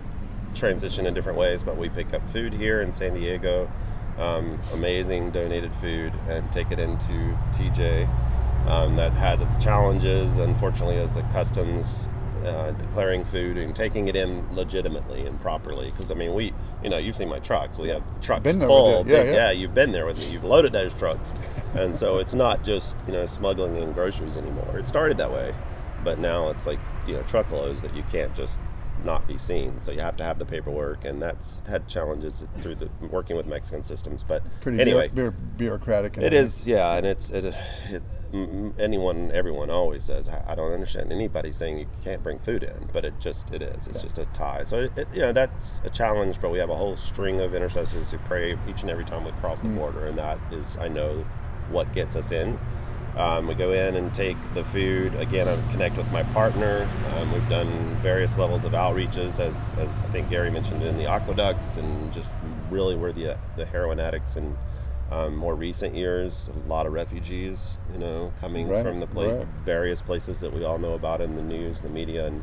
transitioned 0.55 1.07
in 1.07 1.15
different 1.15 1.39
ways, 1.39 1.63
but 1.63 1.77
we 1.77 1.89
pick 1.91 2.13
up 2.15 2.27
food 2.27 2.53
here 2.53 2.81
in 2.81 2.93
San 2.93 3.15
Diego. 3.15 3.71
Um, 4.19 4.61
amazing 4.73 5.31
donated 5.31 5.75
food 5.77 6.13
and 6.29 6.51
take 6.53 6.71
it 6.71 6.79
into 6.79 7.37
TJ. 7.53 8.09
Um, 8.67 8.95
that 8.97 9.13
has 9.15 9.41
its 9.43 9.59
challenges, 9.59 10.37
unfortunately, 10.37 10.97
as 10.97 11.13
the 11.13 11.23
customs 11.33 12.09
uh, 12.45 12.71
declaring 12.73 13.25
food 13.25 13.57
and 13.57 13.75
taking 13.75 14.09
it 14.09 14.17
in 14.17 14.45
legitimately 14.55 15.27
and 15.27 15.41
properly. 15.41 15.91
Because 15.91 16.11
I 16.11 16.15
mean, 16.15 16.35
we, 16.35 16.53
you 16.83 16.91
know, 16.91 16.99
you've 16.99 17.17
seen 17.17 17.29
my 17.29 17.39
trucks. 17.39 17.79
We 17.79 17.89
have 17.89 18.03
trucks 18.21 18.43
Been 18.43 18.61
full. 18.61 19.07
you. 19.07 19.15
Yeah, 19.15 19.23
yeah. 19.25 19.51
you've 19.51 19.75
been 19.75 19.93
there 19.93 20.07
with 20.07 20.19
me. 20.19 20.29
You've 20.31 20.45
loaded 20.45 20.73
those 20.73 20.95
trucks, 20.95 21.33
and 21.75 21.95
so 21.95 22.19
it's 22.19 22.35
not 22.35 22.65
just 22.65 22.97
you 23.07 23.13
know 23.13 23.27
smuggling 23.27 23.77
in 23.77 23.93
groceries 23.93 24.37
anymore. 24.37 24.79
It 24.79 24.89
started 24.89 25.19
that 25.19 25.33
way, 25.33 25.55
but 26.05 26.19
now 26.19 26.49
it's 26.51 26.67
like 26.67 26.81
you 27.07 27.15
know 27.15 27.23
truckloads 27.23 27.83
that 27.83 27.95
you 27.97 28.03
can't 28.11 28.35
just 28.35 28.59
not 29.05 29.27
be 29.27 29.39
seen. 29.39 29.81
So 29.81 29.93
you 29.93 30.01
have 30.01 30.17
to 30.19 30.25
have 30.25 30.39
the 30.39 30.45
paperwork, 30.47 31.05
and 31.05 31.21
that's 31.23 31.61
had 31.67 31.89
challenges 31.89 32.45
through 32.61 32.77
the 32.77 32.89
working 33.11 33.37
with 33.37 33.47
Mexican 33.47 33.83
systems. 33.83 34.25
But 34.25 34.43
Pretty 34.61 34.81
anyway, 34.81 35.09
bureau- 35.09 35.35
bureaucratic. 35.57 36.19
it 36.19 36.33
is, 36.35 36.67
yeah, 36.67 36.97
and 36.97 37.07
it's 37.07 37.31
it, 37.31 37.55
it. 37.91 38.03
Anyone, 38.79 39.31
everyone 39.33 39.71
always 39.71 40.05
says, 40.05 40.29
"I 40.29 40.43
I 40.49 40.55
don't 40.55 40.73
understand 40.73 41.13
anybody 41.13 41.53
saying 41.53 41.79
you 41.79 41.87
can't 42.03 42.23
bring 42.23 42.39
food 42.39 42.63
in," 42.63 42.89
but 42.93 43.05
it 43.05 43.15
just 43.21 43.53
it 43.53 43.63
is. 43.63 43.87
It's 43.87 44.03
just 44.03 44.19
a 44.19 44.25
tie. 44.27 44.63
So 44.65 44.79
it, 44.85 44.93
it, 44.99 45.09
you 45.15 45.21
know 45.21 45.33
that's 45.33 45.81
a 45.85 45.91
challenge, 45.91 46.39
but 46.41 46.51
we 46.51 46.59
have 46.59 46.71
a 46.71 46.77
whole 46.77 46.97
string 46.97 47.41
of 47.41 47.55
intercessors 47.55 48.11
who 48.11 48.19
pray 48.19 48.57
each 48.69 48.83
and 48.83 48.91
every 48.91 49.05
time 49.05 49.25
we 49.25 49.33
cross 49.33 49.61
the 49.61 49.69
Mm. 49.69 49.77
border, 49.77 50.07
and 50.07 50.19
that 50.19 50.39
is, 50.51 50.77
I 50.81 50.89
know, 50.89 51.25
what 51.71 51.93
gets 51.93 52.17
us 52.17 52.33
in. 52.33 52.59
Um, 53.17 53.47
we 53.47 53.55
go 53.55 53.73
in 53.73 53.97
and 53.97 54.13
take 54.15 54.39
the 54.55 54.65
food. 54.65 55.15
Again, 55.17 55.47
I 55.47 55.57
connect 55.71 55.99
with 55.99 56.11
my 56.13 56.23
partner. 56.23 56.89
Um, 57.15 57.31
we've 57.33 57.49
done 57.49 57.95
various 57.97 58.39
levels 58.39 58.65
of 58.65 58.73
outreaches, 58.73 59.39
as, 59.39 59.75
as 59.75 60.03
I 60.03 60.07
think 60.07 60.31
Gary 60.31 60.51
mentioned 60.51 60.83
in 60.83 60.97
the 60.97 61.07
aqueducts, 61.07 61.77
and 61.77 62.11
just 62.13 62.31
really 62.71 62.97
we're 62.97 63.13
the, 63.13 63.37
the 63.57 63.67
heroin 63.67 64.01
addicts 64.01 64.37
in 64.37 64.57
um, 65.11 65.37
more 65.37 65.55
recent 65.55 65.95
years. 65.95 66.49
A 66.65 66.69
lot 66.69 66.87
of 66.87 66.95
refugees, 66.95 67.77
you 67.93 67.99
know, 67.99 68.33
coming 68.41 68.69
Right, 68.69 68.83
from 68.83 68.97
the 68.97 69.07
pla- 69.07 69.37
right. 69.37 69.47
various 69.63 70.01
places 70.01 70.41
that 70.41 70.55
we 70.55 70.65
all 70.65 70.79
know 70.79 70.95
about 70.95 71.21
in 71.21 71.37
the 71.37 71.43
news, 71.43 71.83
the 71.83 71.91
media, 71.91 72.27
and 72.27 72.43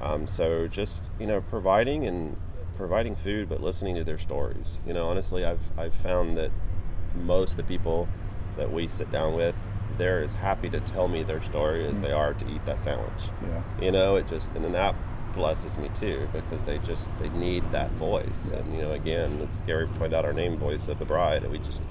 um, 0.00 0.26
so 0.26 0.66
just 0.66 1.10
you 1.20 1.28
know 1.28 1.40
providing 1.42 2.06
and 2.06 2.36
providing 2.74 3.14
food, 3.14 3.48
but 3.48 3.62
listening 3.62 3.94
to 3.94 4.02
their 4.02 4.18
stories. 4.18 4.78
You 4.84 4.94
know, 4.94 5.06
honestly, 5.08 5.44
I've 5.44 5.70
I've 5.78 5.94
found 5.94 6.36
that 6.38 6.50
most 7.14 7.52
of 7.52 7.56
the 7.58 7.62
people 7.64 8.08
that 8.56 8.72
we 8.72 8.88
sit 8.88 9.12
down 9.12 9.34
with, 9.34 9.54
they're 9.98 10.22
as 10.22 10.34
happy 10.34 10.68
to 10.70 10.80
tell 10.80 11.08
me 11.08 11.22
their 11.22 11.42
story 11.42 11.86
as 11.86 11.98
Mm. 11.98 12.02
they 12.02 12.12
are 12.12 12.34
to 12.34 12.46
eat 12.48 12.64
that 12.66 12.80
sandwich. 12.80 13.30
Yeah. 13.42 13.84
You 13.84 13.92
know, 13.92 14.16
it 14.16 14.26
just 14.28 14.50
and 14.54 14.64
then 14.64 14.72
that 14.72 14.94
blesses 15.34 15.78
me 15.78 15.88
too 15.94 16.28
because 16.32 16.64
they 16.64 16.78
just 16.78 17.08
they 17.18 17.28
need 17.30 17.64
that 17.72 17.90
voice. 17.92 18.50
Yeah. 18.52 18.58
And 18.60 18.74
you 18.74 18.82
know, 18.82 18.92
again, 18.92 19.40
as 19.48 19.60
Gary 19.62 19.86
pointed 19.86 20.14
out, 20.14 20.24
our 20.24 20.32
name, 20.32 20.56
voice 20.56 20.88
of 20.88 20.98
the 20.98 21.04
bride, 21.04 21.42
and 21.44 21.52
we 21.52 21.58
just. 21.58 21.82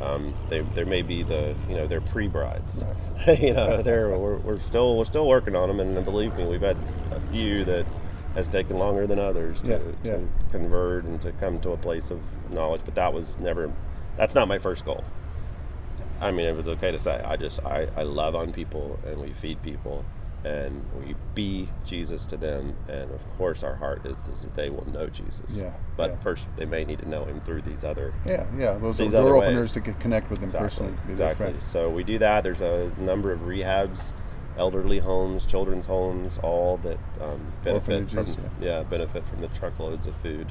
Um, 0.00 0.34
they, 0.48 0.62
there 0.74 0.86
may 0.86 1.02
be 1.02 1.22
the 1.22 1.54
you 1.68 1.76
know 1.76 1.86
they're 1.86 2.00
pre-brides 2.00 2.84
you 3.38 3.52
know 3.52 3.82
they're 3.82 4.08
we're, 4.18 4.38
we're 4.38 4.58
still 4.58 4.96
we're 4.96 5.04
still 5.04 5.28
working 5.28 5.54
on 5.54 5.68
them 5.68 5.78
and 5.78 6.02
believe 6.04 6.34
me 6.34 6.44
we've 6.44 6.62
had 6.62 6.78
a 7.12 7.20
few 7.30 7.64
that 7.66 7.86
has 8.34 8.48
taken 8.48 8.78
longer 8.78 9.06
than 9.06 9.18
others 9.20 9.60
to, 9.60 9.70
Yeah, 9.70 9.78
to 9.78 9.94
yeah. 10.02 10.18
convert 10.50 11.04
and 11.04 11.20
to 11.20 11.30
come 11.32 11.60
to 11.60 11.70
a 11.72 11.76
place 11.76 12.10
of 12.10 12.20
knowledge 12.50 12.80
but 12.84 12.94
that 12.96 13.12
was 13.12 13.38
never 13.38 13.70
that's 14.16 14.34
not 14.34 14.48
my 14.48 14.58
first 14.58 14.84
goal 14.84 15.04
i 16.22 16.30
mean 16.30 16.46
it 16.46 16.56
was 16.56 16.68
okay 16.68 16.90
to 16.90 16.98
say 16.98 17.20
i 17.24 17.36
just 17.36 17.62
i, 17.66 17.86
I 17.96 18.02
love 18.04 18.34
on 18.34 18.52
people 18.52 18.98
and 19.06 19.20
we 19.20 19.32
feed 19.32 19.60
people 19.62 20.04
and 20.44 20.84
we 20.98 21.14
be 21.34 21.68
jesus 21.84 22.26
to 22.26 22.36
them 22.36 22.74
and 22.88 23.10
of 23.12 23.20
course 23.36 23.62
our 23.62 23.74
heart 23.76 24.04
is, 24.06 24.18
is 24.32 24.42
that 24.42 24.56
they 24.56 24.70
will 24.70 24.86
know 24.90 25.06
jesus 25.08 25.56
Yeah, 25.58 25.72
but 25.96 26.10
yeah. 26.10 26.16
first 26.18 26.48
they 26.56 26.64
may 26.64 26.84
need 26.84 26.98
to 27.00 27.08
know 27.08 27.24
him 27.24 27.40
through 27.42 27.62
these 27.62 27.84
other 27.84 28.12
Yeah, 28.26 28.46
yeah. 28.56 28.78
Those 28.78 28.98
are 29.00 29.08
door 29.10 29.36
openers 29.36 29.66
ways. 29.66 29.72
to 29.74 29.80
get 29.80 30.00
connect 30.00 30.30
with 30.30 30.40
them 30.40 30.46
Exactly. 30.46 30.68
personally. 30.88 31.10
Exactly. 31.10 31.54
So 31.60 31.90
we 31.90 32.02
do 32.02 32.18
that. 32.18 32.42
There's 32.42 32.60
a 32.60 32.90
number 32.98 33.30
of 33.32 33.42
rehabs, 33.42 34.12
elderly 34.58 34.98
homes, 34.98 35.46
children's 35.46 35.86
homes, 35.86 36.38
all 36.42 36.76
that 36.78 36.98
um, 37.20 37.52
benefit 37.62 38.08
from 38.10 38.18
Orphanages, 38.18 38.36
yeah. 38.60 38.82
benefit 38.82 39.24
from 39.24 39.42
the 39.42 39.48
truckloads 39.48 40.08
of 40.08 40.16
food 40.16 40.50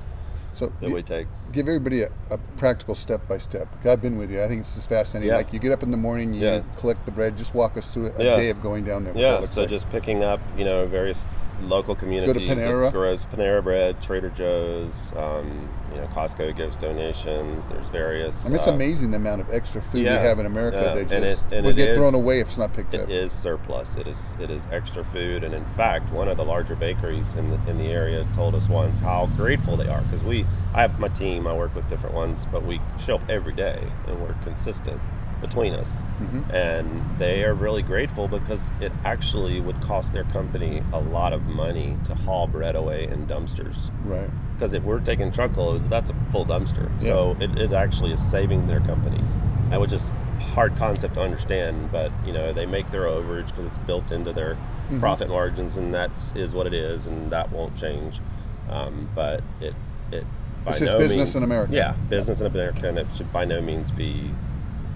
So 0.53 0.71
that 0.81 0.91
we 0.91 1.01
take. 1.01 1.27
give 1.53 1.67
everybody 1.67 2.03
a, 2.03 2.11
a 2.29 2.37
practical 2.57 2.93
step 2.95 3.27
by 3.27 3.37
step. 3.37 3.67
I've 3.85 4.01
been 4.01 4.17
with 4.17 4.29
you. 4.31 4.43
I 4.43 4.47
think 4.47 4.61
it's 4.61 4.75
just 4.75 4.89
fascinating. 4.89 5.29
Yeah. 5.29 5.37
Like 5.37 5.53
you 5.53 5.59
get 5.59 5.71
up 5.71 5.81
in 5.83 5.91
the 5.91 5.97
morning, 5.97 6.33
you 6.33 6.41
Yeah. 6.41 6.61
collect 6.77 7.05
the 7.05 7.11
bread. 7.11 7.37
Just 7.37 7.53
walk 7.53 7.77
us 7.77 7.93
through 7.93 8.13
a 8.17 8.23
Yeah. 8.23 8.35
day 8.35 8.49
of 8.49 8.61
going 8.61 8.83
down 8.83 9.03
there. 9.05 9.15
Yeah. 9.15 9.45
So 9.45 9.61
like. 9.61 9.69
just 9.69 9.89
picking 9.89 10.23
up 10.23 10.39
you 10.57 10.65
know 10.65 10.85
various 10.87 11.25
local 11.61 11.95
communities. 11.95 12.35
that 12.35 12.57
Panera? 12.57 12.91
grows 12.91 13.25
Panera 13.25 13.63
Bread, 13.63 14.01
Trader 14.01 14.29
Joe's. 14.29 15.13
Um, 15.15 15.69
you 15.93 15.99
know, 15.99 16.07
Costco 16.07 16.55
gives 16.55 16.77
donations. 16.77 17.67
There's 17.67 17.89
various. 17.89 18.45
I 18.45 18.49
mean, 18.49 18.57
it's 18.57 18.67
uh, 18.67 18.73
amazing 18.73 19.11
the 19.11 19.17
amount 19.17 19.41
of 19.41 19.51
extra 19.51 19.81
food 19.81 20.01
yeah, 20.01 20.21
we 20.21 20.27
have 20.27 20.39
in 20.39 20.45
America 20.45 20.77
yeah, 20.77 20.93
that 20.93 21.11
it- 21.11 21.21
just 21.25 21.51
it 21.51 21.75
get 21.75 21.95
thrown 21.95 22.15
away 22.15 22.39
if 22.39 22.47
it's 22.49 22.57
not 22.57 22.73
picked 22.73 22.93
It 22.93 23.01
up. 23.01 23.09
It 23.09 23.15
is 23.15 23.31
surplus. 23.31 23.95
It 23.95 24.07
is 24.07 24.37
it 24.39 24.49
is 24.49 24.67
extra 24.71 25.03
food, 25.03 25.43
and 25.43 25.53
in 25.53 25.65
fact, 25.65 26.11
one 26.11 26.27
of 26.27 26.37
the 26.37 26.45
larger 26.45 26.75
bakeries 26.75 27.33
in 27.33 27.49
the 27.49 27.59
in 27.69 27.77
the 27.77 27.87
area 27.87 28.25
told 28.33 28.55
us 28.55 28.69
once 28.69 28.99
how 28.99 29.27
grateful 29.37 29.77
they 29.77 29.87
are 29.87 30.01
because 30.01 30.23
we 30.23 30.45
I 30.73 30.81
have 30.81 30.99
my 30.99 31.09
team. 31.09 31.47
I 31.47 31.53
work 31.53 31.75
with 31.75 31.87
different 31.89 32.15
ones, 32.15 32.47
but 32.51 32.65
we 32.65 32.79
show 32.99 33.15
up 33.15 33.29
every 33.29 33.53
day 33.53 33.91
and 34.07 34.21
we're 34.21 34.33
consistent 34.43 35.01
between 35.41 35.73
us, 35.73 36.03
Mhm. 36.21 36.43
and 36.53 37.01
they 37.17 37.43
are 37.43 37.53
really 37.53 37.81
grateful 37.81 38.27
because 38.27 38.71
it 38.79 38.91
actually 39.03 39.59
would 39.59 39.81
cost 39.81 40.13
their 40.13 40.23
company 40.25 40.81
a 40.93 40.99
lot 40.99 41.33
of 41.33 41.47
money 41.47 41.97
to 42.05 42.13
haul 42.15 42.47
bread 42.47 42.75
away 42.75 43.05
in 43.07 43.25
dumpsters 43.27 43.89
Right. 44.05 44.29
because 44.55 44.73
if 44.73 44.83
we're 44.83 44.99
taking 44.99 45.31
truckloads, 45.31 45.87
that's 45.87 46.09
a 46.11 46.13
full 46.31 46.45
dumpster. 46.45 46.89
So 46.99 47.35
it, 47.39 47.57
it 47.57 47.73
actually 47.73 48.13
is 48.13 48.21
saving 48.21 48.67
their 48.67 48.79
company. 48.81 49.21
That 49.71 49.81
was 49.81 49.89
just 49.89 50.13
hard 50.53 50.75
concept 50.77 51.15
to 51.15 51.21
understand, 51.21 51.91
but 51.91 52.11
you 52.25 52.33
know 52.33 52.53
they 52.53 52.65
make 52.65 52.91
their 52.91 53.03
overage 53.03 53.47
because 53.47 53.65
it's 53.65 53.77
built 53.79 54.11
into 54.11 54.31
their 54.33 54.57
Mhm. 54.91 54.99
profit 54.99 55.29
margins, 55.29 55.75
and 55.77 55.93
that's 55.93 56.31
is 56.35 56.53
what 56.53 56.67
it 56.67 56.73
is, 56.73 57.07
and 57.07 57.31
that 57.31 57.51
won't 57.51 57.75
change. 57.75 58.19
Um, 58.69 59.09
but 59.15 59.41
it 59.59 59.73
it 60.11 60.25
by 60.65 60.71
It's 60.71 60.81
just 60.81 60.93
no 60.93 60.99
business 60.99 61.17
means, 61.17 61.35
in 61.35 61.43
America. 61.43 61.73
Yeah, 61.73 61.93
business 62.09 62.39
in 62.41 62.45
America, 62.47 62.87
and 62.87 62.97
it 62.99 63.07
should 63.15 63.31
by 63.33 63.45
no 63.45 63.61
means 63.61 63.89
be 63.91 64.31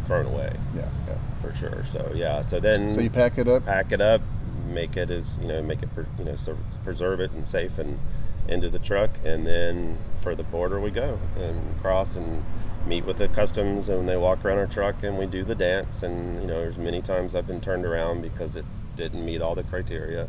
thrown 0.05 0.25
away 0.25 0.51
Yeah. 0.75 0.89
Yeah. 1.07 1.15
for 1.41 1.53
sure. 1.53 1.83
So 1.83 2.11
yeah, 2.15 2.41
so 2.41 2.59
then 2.59 2.93
So 2.95 3.01
you 3.01 3.09
pack 3.09 3.37
it 3.37 3.47
up. 3.47 3.65
pack 3.65 3.91
it 3.91 4.01
up, 4.01 4.21
make 4.67 4.95
it 4.97 5.09
as 5.09 5.37
you 5.41 5.47
know, 5.47 5.61
make 5.61 5.81
it 5.83 5.89
you 6.17 6.25
know, 6.25 6.35
so 6.35 6.57
preserve 6.83 7.19
it 7.19 7.31
and 7.31 7.47
safe 7.47 7.77
and 7.77 7.99
into 8.47 8.69
the 8.69 8.79
truck, 8.79 9.09
and 9.25 9.45
then 9.45 9.97
for 10.21 10.35
the 10.35 10.43
border 10.43 10.79
we 10.79 10.91
go 10.91 11.17
and 11.35 11.81
cross 11.81 12.15
and 12.15 12.43
meet 12.87 13.03
with 13.03 13.17
the 13.17 13.27
customs, 13.27 13.89
and 13.89 14.07
they 14.07 14.15
walk 14.15 14.45
around 14.45 14.59
our 14.59 14.67
truck 14.67 15.01
and 15.03 15.17
we 15.17 15.25
do 15.25 15.43
the 15.43 15.55
dance, 15.55 16.03
and 16.03 16.41
you 16.41 16.47
know, 16.47 16.59
there's 16.61 16.77
many 16.77 17.01
times 17.01 17.33
I've 17.35 17.47
been 17.47 17.61
turned 17.61 17.85
around 17.85 18.21
because 18.21 18.55
it 18.55 18.65
didn't 18.95 19.25
meet 19.25 19.41
all 19.41 19.55
the 19.55 19.63
criteria. 19.63 20.27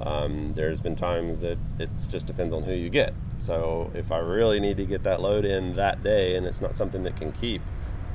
Um, 0.00 0.52
there's 0.54 0.80
been 0.80 0.94
times 0.94 1.40
that 1.40 1.58
it 1.80 1.90
just 2.08 2.26
depends 2.26 2.54
on 2.54 2.62
who 2.62 2.72
you 2.72 2.88
get. 2.88 3.14
So 3.40 3.90
if 3.94 4.12
I 4.12 4.18
really 4.18 4.60
need 4.60 4.76
to 4.76 4.84
get 4.84 5.02
that 5.02 5.20
load 5.20 5.44
in 5.44 5.74
that 5.74 6.02
day, 6.04 6.36
and 6.36 6.46
it's 6.46 6.60
not 6.60 6.76
something 6.76 7.02
that 7.02 7.16
can 7.16 7.32
keep, 7.32 7.62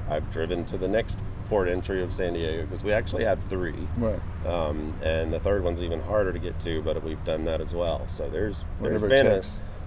I've 0.10 0.30
driven 0.32 0.66
to 0.66 0.78
the 0.78 0.88
next 0.88 1.18
port 1.50 1.68
entry 1.68 2.02
of 2.02 2.12
San 2.12 2.34
Diego 2.34 2.64
because 2.64 2.84
we 2.84 2.92
actually 2.94 3.24
have 3.26 3.44
three. 3.44 3.88
Right. 3.98 4.20
Um, 4.46 4.94
and 5.04 5.32
the 5.34 5.40
third 5.40 5.64
one's 5.64 5.82
even 5.82 6.02
harder 6.02 6.32
to 6.34 6.40
get 6.40 6.60
to, 6.62 6.82
but 6.82 7.02
we've 7.04 7.24
done 7.26 7.46
that 7.46 7.62
as 7.62 7.74
well. 7.74 8.08
So 8.08 8.30
there's 8.30 8.66
there's 8.82 9.02
Whatever 9.02 9.08
been 9.10 9.28
a, 9.28 9.30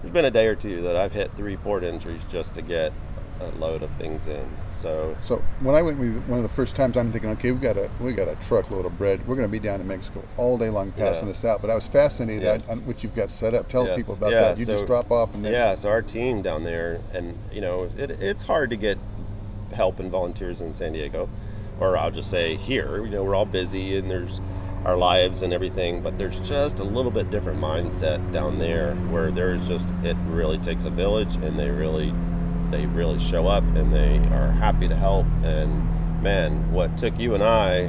there's 0.02 0.12
been 0.12 0.24
a 0.26 0.30
day 0.30 0.46
or 0.46 0.54
two 0.54 0.82
that 0.82 0.96
I've 0.96 1.12
hit 1.12 1.30
three 1.36 1.56
port 1.56 1.82
entries 1.84 2.22
just 2.30 2.54
to 2.54 2.62
get 2.62 2.92
a 3.40 3.46
load 3.58 3.82
of 3.82 3.90
things 3.96 4.26
in. 4.28 4.48
So 4.70 5.14
So 5.22 5.42
when 5.60 5.74
I 5.74 5.82
went 5.82 5.98
with 5.98 6.24
one 6.26 6.38
of 6.38 6.42
the 6.42 6.54
first 6.54 6.74
times, 6.74 6.96
I'm 6.96 7.12
thinking, 7.12 7.30
okay, 7.32 7.50
we 7.52 7.58
got 7.58 7.76
a 7.76 7.90
we 8.00 8.12
got 8.12 8.28
a 8.28 8.36
truckload 8.36 8.86
of 8.86 8.96
bread. 8.96 9.26
We're 9.26 9.34
going 9.36 9.46
to 9.48 9.52
be 9.52 9.58
down 9.58 9.80
in 9.80 9.86
Mexico 9.86 10.22
all 10.38 10.56
day 10.56 10.70
long 10.70 10.92
passing 10.92 11.26
Yeah. 11.26 11.32
this 11.32 11.44
out. 11.44 11.60
But 11.60 11.70
I 11.70 11.74
was 11.74 11.86
fascinated 11.86 12.44
Yes. 12.44 12.70
on, 12.70 12.78
on 12.78 12.86
what 12.86 13.02
you've 13.02 13.14
got 13.14 13.30
set 13.30 13.52
up. 13.54 13.68
Tell 13.68 13.86
Yes. 13.86 13.96
people 13.96 14.14
about 14.14 14.30
Yeah, 14.32 14.40
that. 14.40 14.58
You 14.58 14.64
so- 14.64 14.74
just 14.74 14.86
drop 14.86 15.10
off 15.10 15.34
and 15.34 15.44
then 15.44 15.52
yeah, 15.52 15.74
so 15.74 15.88
our 15.90 16.00
team 16.02 16.40
down 16.40 16.64
there, 16.64 17.00
and 17.12 17.38
you 17.52 17.60
know, 17.60 17.88
it, 17.98 18.10
it's 18.10 18.42
hard 18.42 18.70
to 18.70 18.76
get 18.76 18.98
help 19.72 20.00
and 20.00 20.10
volunteers 20.10 20.60
in 20.60 20.72
San 20.72 20.92
Diego, 20.92 21.28
or 21.80 21.96
I'll 21.96 22.10
just 22.10 22.30
say 22.30 22.56
here. 22.56 23.04
You 23.04 23.10
know, 23.10 23.24
we're 23.24 23.34
all 23.34 23.46
busy 23.46 23.96
and 23.96 24.10
there's 24.10 24.40
our 24.84 24.96
lives 24.96 25.42
and 25.42 25.52
everything, 25.52 26.02
but 26.02 26.16
there's 26.18 26.38
just 26.40 26.78
a 26.78 26.84
little 26.84 27.10
bit 27.10 27.30
different 27.30 27.60
mindset 27.60 28.32
down 28.32 28.58
there 28.58 28.94
where 29.10 29.30
there's 29.30 29.66
just 29.66 29.88
it 30.02 30.16
really 30.26 30.58
takes 30.58 30.84
a 30.84 30.90
village, 30.90 31.36
and 31.36 31.58
they 31.58 31.70
really 31.70 32.12
they 32.70 32.86
really 32.86 33.18
show 33.18 33.46
up 33.46 33.62
and 33.76 33.92
they 33.94 34.18
are 34.34 34.50
happy 34.52 34.88
to 34.88 34.96
help 34.96 35.26
and. 35.42 35.95
Man, 36.30 36.72
what 36.72 36.98
took 36.98 37.16
you 37.20 37.34
and 37.34 37.44
I, 37.44 37.82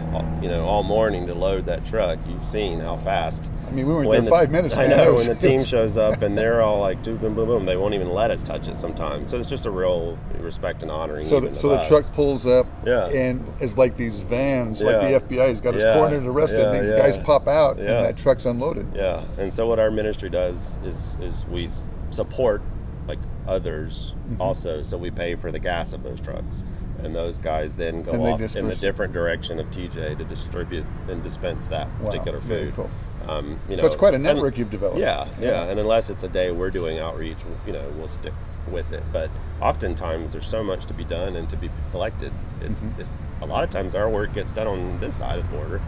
you 0.44 0.48
know, 0.48 0.64
all 0.64 0.84
morning 0.84 1.26
to 1.26 1.34
load 1.34 1.66
that 1.66 1.84
truck? 1.84 2.20
You've 2.30 2.46
seen 2.46 2.80
how 2.80 2.96
fast 2.96 3.50
I 3.68 3.72
mean, 3.72 3.88
we 3.88 3.96
weren't 3.96 4.08
when 4.08 4.26
there 4.26 4.30
the 4.30 4.38
five 4.38 4.52
minutes. 4.52 4.78
I 4.78 4.86
know 4.86 5.16
when 5.16 5.26
the 5.26 5.34
team 5.48 5.66
shows 5.66 5.98
up 5.98 6.22
and 6.22 6.38
they're 6.38 6.62
all 6.62 6.80
like, 6.80 7.02
"Dude, 7.02 7.20
boom, 7.20 7.34
boom, 7.34 7.48
boom." 7.48 7.66
They 7.66 7.78
won't 7.78 7.96
even 7.96 8.12
let 8.12 8.30
us 8.30 8.44
touch 8.44 8.68
it 8.68 8.78
sometimes. 8.78 9.32
So 9.32 9.40
it's 9.40 9.50
just 9.50 9.66
a 9.66 9.72
real 9.72 10.20
respect 10.38 10.84
and 10.84 10.92
honoring. 10.92 11.26
So, 11.26 11.40
the, 11.40 11.56
so 11.56 11.70
the 11.70 11.76
us. 11.78 11.88
truck 11.88 12.06
pulls 12.14 12.46
up, 12.46 12.68
Yeah. 12.86 13.08
and 13.08 13.44
it's 13.60 13.76
like 13.76 13.98
these 13.98 14.20
vans, 14.20 14.82
Yeah. 14.82 14.92
like 14.92 15.02
the 15.02 15.36
FBI's 15.36 15.60
got 15.60 15.74
us 15.74 15.82
Yeah. 15.82 15.96
cornered, 15.96 16.24
arrested. 16.24 16.60
Yeah, 16.72 16.80
these 16.80 16.92
yeah. 16.92 16.98
guys 17.00 17.18
pop 17.18 17.48
out, 17.48 17.78
and 17.80 17.88
that 17.88 18.18
truck's 18.18 18.46
unloaded. 18.46 18.86
Yeah, 18.94 19.24
and 19.40 19.52
so 19.52 19.66
what 19.66 19.80
our 19.80 19.90
ministry 19.90 20.30
does 20.30 20.78
is 20.86 21.18
is 21.24 21.44
we 21.48 21.70
support 22.12 22.62
like 23.08 23.20
others 23.48 24.14
Mm-hmm. 24.30 24.42
also. 24.42 24.84
So 24.84 24.96
we 24.98 25.10
pay 25.10 25.34
for 25.36 25.52
the 25.52 25.60
gas 25.60 25.92
of 25.94 26.04
those 26.04 26.20
trucks, 26.22 26.64
and 27.04 27.16
those 27.16 27.38
guys 27.38 27.76
then 27.76 28.02
go 28.04 28.12
And 28.12 28.22
off 28.24 28.56
in 28.56 28.68
the 28.68 28.76
different 28.76 29.14
direction 29.14 29.60
of 29.60 29.68
TJ 29.68 30.18
to 30.18 30.26
distribute 30.26 30.86
and 31.08 31.24
dispense 31.24 31.68
that 31.68 31.88
Wow, 32.00 32.06
particular 32.10 32.42
food. 32.42 32.74
cool. 32.76 32.90
Um, 33.28 33.60
you 33.70 33.76
know, 33.76 33.82
So 33.84 33.88
it's 33.88 33.96
quite 33.96 34.14
a 34.14 34.16
and- 34.16 34.24
network 34.24 34.58
you've 34.58 34.70
developed. 34.72 35.00
Yeah, 35.00 35.28
yeah, 35.40 35.50
Yeah. 35.52 35.64
and 35.66 35.80
unless 35.80 36.10
it's 36.10 36.24
a 36.24 36.28
day 36.30 36.52
we're 36.52 36.72
doing 36.72 37.00
outreach, 37.00 37.40
you 37.66 37.74
know, 37.74 37.84
we'll 37.98 38.08
stick 38.08 38.34
with 38.72 38.92
it. 38.94 39.04
But 39.12 39.30
oftentimes 39.62 40.32
there's 40.32 40.48
so 40.48 40.64
much 40.64 40.86
to 40.86 40.94
be 40.94 41.04
done 41.04 41.36
and 41.36 41.50
to 41.50 41.58
be 41.58 41.70
collected. 41.92 42.32
It, 42.62 42.72
Mhm. 42.72 43.00
it, 43.00 43.08
a 43.42 43.46
lot 43.46 43.64
of 43.64 43.70
times 43.70 43.96
our 43.96 44.10
work 44.10 44.34
gets 44.34 44.52
done 44.52 44.68
on 44.68 45.00
this 45.00 45.16
side 45.16 45.40
of 45.40 45.50
the 45.52 45.58
border, 45.58 45.82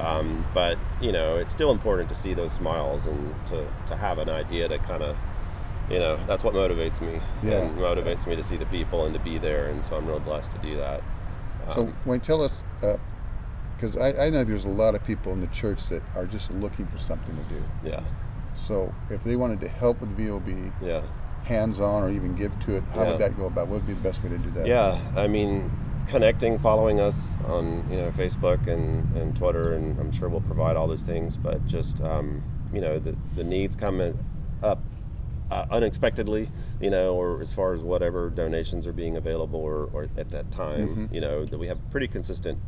um, 0.00 0.44
but 0.54 0.78
you 1.00 1.12
know, 1.12 1.36
it's 1.36 1.52
still 1.52 1.70
important 1.70 2.08
to 2.08 2.14
see 2.14 2.34
those 2.34 2.52
smiles 2.52 3.06
and 3.06 3.34
to 3.46 3.66
to 3.86 3.96
have 3.96 4.18
an 4.18 4.28
idea 4.28 4.68
to 4.68 4.78
kind 4.78 5.02
of. 5.02 5.16
You 5.90 5.98
know, 5.98 6.18
that's 6.26 6.44
what 6.44 6.54
motivates 6.54 7.00
me. 7.00 7.20
Yeah. 7.42 7.58
And 7.62 7.78
motivates 7.78 8.26
me 8.26 8.36
to 8.36 8.44
see 8.44 8.56
the 8.56 8.66
people 8.66 9.04
and 9.06 9.14
to 9.14 9.20
be 9.20 9.38
there. 9.38 9.68
And 9.68 9.84
so 9.84 9.96
I'm 9.96 10.06
real 10.06 10.20
blessed 10.20 10.52
to 10.52 10.58
do 10.58 10.76
that. 10.76 11.02
So, 11.74 11.82
Um, 11.82 11.96
Wayne, 12.04 12.20
tell 12.20 12.42
us, 12.42 12.62
because 13.76 13.96
I, 13.96 14.26
I 14.26 14.30
know 14.30 14.44
there's 14.44 14.64
a 14.64 14.68
lot 14.70 14.94
of 14.94 15.04
people 15.04 15.32
in 15.32 15.40
the 15.40 15.46
church 15.48 15.88
that 15.88 16.02
are 16.14 16.26
just 16.26 16.50
looking 16.52 16.86
for 16.86 16.98
something 16.98 17.34
to 17.36 17.54
do. 17.54 17.62
yeah, 17.84 18.00
So, 18.54 18.92
if 19.10 19.22
they 19.24 19.36
wanted 19.36 19.60
to 19.62 19.68
help 19.68 20.00
with 20.00 20.16
VOB, 20.16 20.72
yeah. 20.82 21.02
hands-on, 21.44 22.02
or 22.02 22.10
even 22.10 22.34
give 22.34 22.58
to 22.60 22.76
it, 22.76 22.84
how 22.94 23.02
Yeah. 23.02 23.10
would 23.12 23.20
that 23.20 23.36
go 23.36 23.46
about? 23.46 23.68
What 23.68 23.80
would 23.80 23.86
be 23.86 23.94
the 23.94 24.00
best 24.00 24.22
way 24.22 24.28
to 24.30 24.38
do 24.38 24.50
that? 24.52 24.66
Yeah, 24.66 24.98
I 25.16 25.26
mean, 25.28 25.70
connecting, 26.06 26.58
following 26.58 27.00
us 27.00 27.36
on 27.46 27.84
you 27.90 27.96
know 27.98 28.10
Facebook 28.10 28.66
and, 28.66 29.14
and 29.16 29.34
Twitter, 29.36 29.74
and 29.74 29.98
I'm 30.00 30.10
sure 30.12 30.28
we'll 30.28 30.40
provide 30.42 30.76
all 30.76 30.86
those 30.88 31.02
things. 31.02 31.36
But 31.36 31.66
just 31.66 32.02
um, 32.02 32.42
you 32.72 32.80
know, 32.80 32.98
the 32.98 33.14
the 33.36 33.44
needs 33.44 33.76
coming 33.76 34.18
up 34.62 34.80
uh, 35.50 35.66
unexpectedly, 35.70 36.48
you 36.80 36.90
know, 36.90 37.14
or 37.14 37.40
as 37.40 37.52
far 37.52 37.72
as 37.74 37.82
whatever 37.82 38.30
donations 38.30 38.86
are 38.86 38.92
being 38.92 39.16
available, 39.16 39.60
or, 39.60 39.88
or 39.92 40.08
at 40.16 40.28
that 40.30 40.50
time, 40.50 41.08
Mhm. 41.08 41.14
you 41.14 41.20
know, 41.20 41.44
that 41.44 41.58
we 41.58 41.66
have 41.68 41.78
pretty 41.90 42.08
consistent 42.08 42.58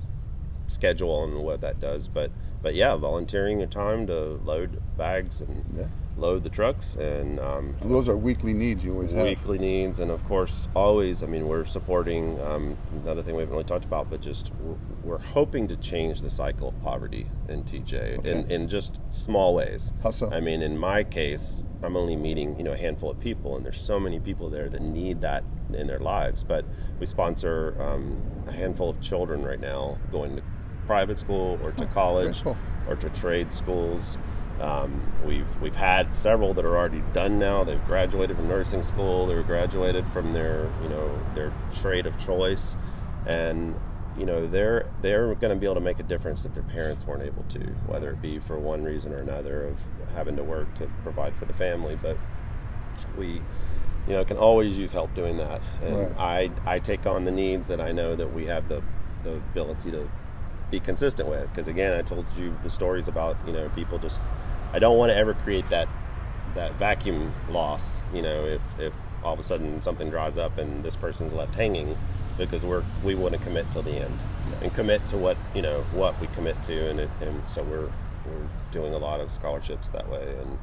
schedule 0.69 1.11
on 1.11 1.43
what 1.43 1.61
that 1.61 1.81
does. 1.81 2.09
But 2.09 2.31
but 2.63 2.75
yeah, 2.75 2.95
volunteering 2.97 3.59
your 3.59 3.69
time 3.69 4.07
to 4.07 4.39
load 4.45 4.81
bags 4.97 5.41
and 5.41 5.65
Yeah. 5.77 5.87
load 6.17 6.45
the 6.45 6.51
trucks 6.51 6.95
and 6.97 7.41
um, 7.41 7.75
those 7.81 8.07
are 8.09 8.17
weekly 8.17 8.53
needs 8.53 8.85
you 8.85 8.93
always 8.93 9.11
have. 9.13 9.25
weekly 9.25 9.59
needs, 9.59 9.99
and 9.99 10.11
of 10.11 10.23
course, 10.27 10.69
always. 10.77 11.23
I 11.23 11.27
mean, 11.27 11.49
we're 11.49 11.65
supporting 11.65 12.39
um, 12.43 12.77
another 13.03 13.23
thing 13.23 13.35
we 13.35 13.41
haven't 13.41 13.53
really 13.53 13.65
talked 13.65 13.87
about, 13.87 14.11
but 14.11 14.21
just 14.21 14.53
we're, 14.63 14.77
we're 15.03 15.19
hoping 15.19 15.67
to 15.69 15.77
change 15.77 16.21
the 16.21 16.31
cycle 16.31 16.69
of 16.69 16.83
poverty 16.83 17.27
in 17.49 17.63
TJ 17.65 18.25
in, 18.25 18.51
in 18.51 18.69
just 18.69 19.01
small 19.11 19.55
ways. 19.55 19.93
How 20.03 20.11
so? 20.13 20.31
I 20.31 20.41
mean, 20.41 20.61
in 20.63 20.77
my 20.79 21.03
case, 21.03 21.65
I'm 21.83 21.97
only 21.97 22.17
meeting 22.17 22.57
you 22.59 22.65
know 22.65 22.73
a 22.73 22.77
handful 22.77 23.11
of 23.11 23.21
people, 23.21 23.57
and 23.57 23.65
there's 23.65 23.81
so 23.81 23.99
many 23.99 24.21
people 24.21 24.51
there 24.51 24.69
that 24.69 24.83
need 24.83 25.21
that 25.23 25.45
in 25.73 25.87
their 25.87 25.99
lives. 25.99 26.45
But 26.45 26.65
we 26.99 27.07
sponsor 27.07 27.77
um, 27.81 28.21
a 28.47 28.53
handful 28.53 28.91
of 28.91 29.01
children 29.01 29.43
right 29.43 29.61
now 29.61 29.99
going 30.11 30.37
to 30.37 30.43
private 30.87 31.19
school 31.19 31.59
or 31.63 31.73
to 31.73 31.87
college 31.87 32.43
cool. 32.43 32.57
or 32.89 32.97
to 32.97 33.09
trade 33.11 33.53
schools. 33.53 34.19
Um, 34.61 35.01
we've 35.25 35.61
we've 35.61 35.77
had 35.77 36.15
several 36.15 36.53
that 36.55 36.65
are 36.65 36.77
already 36.77 37.03
done 37.13 37.39
now. 37.39 37.65
They've 37.65 37.85
graduated 37.87 38.37
from 38.37 38.49
nursing 38.49 38.83
school. 38.83 39.27
They're 39.27 39.43
graduated 39.43 40.07
from 40.09 40.35
their 40.35 40.71
you 40.83 40.89
know 40.89 41.19
their 41.35 41.53
trade 41.73 42.07
of 42.07 42.19
choice, 42.19 42.77
and 43.27 43.75
you 44.19 44.27
know 44.27 44.47
they're 44.47 44.91
they're 45.03 45.35
going 45.35 45.55
to 45.55 45.57
be 45.57 45.67
able 45.67 45.77
to 45.77 45.81
make 45.81 46.01
a 46.01 46.05
difference 46.05 46.43
that 46.43 46.55
their 46.55 46.63
parents 46.63 47.07
weren't 47.07 47.23
able 47.23 47.45
to, 47.45 47.61
whether 47.87 48.11
it 48.11 48.21
be 48.21 48.39
for 48.39 48.59
one 48.59 48.83
reason 48.83 49.13
or 49.13 49.19
another 49.19 49.67
of 49.67 49.81
having 50.15 50.37
to 50.37 50.45
work 50.45 50.75
to 50.75 50.91
provide 51.03 51.35
for 51.35 51.45
the 51.45 51.53
family. 51.53 51.99
But 52.01 52.17
we 53.17 53.41
you 54.07 54.15
know 54.17 54.25
can 54.25 54.37
always 54.37 54.79
use 54.79 54.93
help 54.93 55.15
doing 55.15 55.37
that. 55.39 55.61
And 55.83 56.15
I, 56.19 56.51
I 56.67 56.79
take 56.79 57.07
on 57.07 57.25
the 57.25 57.31
needs 57.31 57.67
that 57.69 57.81
i 57.81 57.93
know 57.93 58.17
that 58.17 58.33
we 58.33 58.47
have 58.47 58.69
the, 58.69 58.83
the 59.25 59.35
ability 59.35 59.91
to 59.93 60.11
be 60.71 60.81
consistent 60.81 61.29
with. 61.29 61.49
Because 61.51 61.69
again 61.69 61.95
i 61.95 62.03
told 62.03 62.27
you 62.37 62.57
the 62.63 62.71
stories 62.71 63.09
about 63.09 63.37
you 63.47 63.53
know 63.53 63.69
people 63.71 63.99
just 63.99 64.21
i 64.73 64.79
don't 64.79 64.99
want 64.99 65.11
to 65.11 65.17
ever 65.17 65.35
create 65.35 65.69
that 65.71 65.89
that 66.55 66.75
vacuum 66.75 67.33
loss 67.51 68.03
you 68.13 68.23
know 68.23 68.45
if 68.45 68.61
if 68.79 68.93
all 69.23 69.35
of 69.35 69.39
a 69.39 69.43
sudden 69.43 69.81
something 69.83 70.11
dries 70.11 70.39
up 70.39 70.59
and 70.59 70.83
this 70.83 70.97
person's 70.97 71.33
left 71.33 71.55
hanging 71.55 71.97
because 72.47 72.63
we're 72.63 72.83
we 73.05 73.15
want 73.15 73.33
to 73.35 73.39
commit 73.41 73.71
till 73.71 73.83
the 73.83 73.93
end 73.93 74.19
and 74.63 74.73
commit 74.75 75.07
to 75.09 75.17
what 75.17 75.37
you 75.55 75.63
know 75.63 75.83
what 75.93 76.19
we 76.21 76.27
commit 76.29 76.61
to 76.65 76.89
and, 76.91 77.01
it, 77.01 77.11
and 77.21 77.43
so 77.49 77.63
we're 77.63 77.91
we're 78.27 78.49
doing 78.71 78.93
a 78.95 78.99
lot 78.99 79.21
of 79.21 79.31
scholarships 79.31 79.89
that 79.91 80.09
way 80.09 80.37
and 80.41 80.59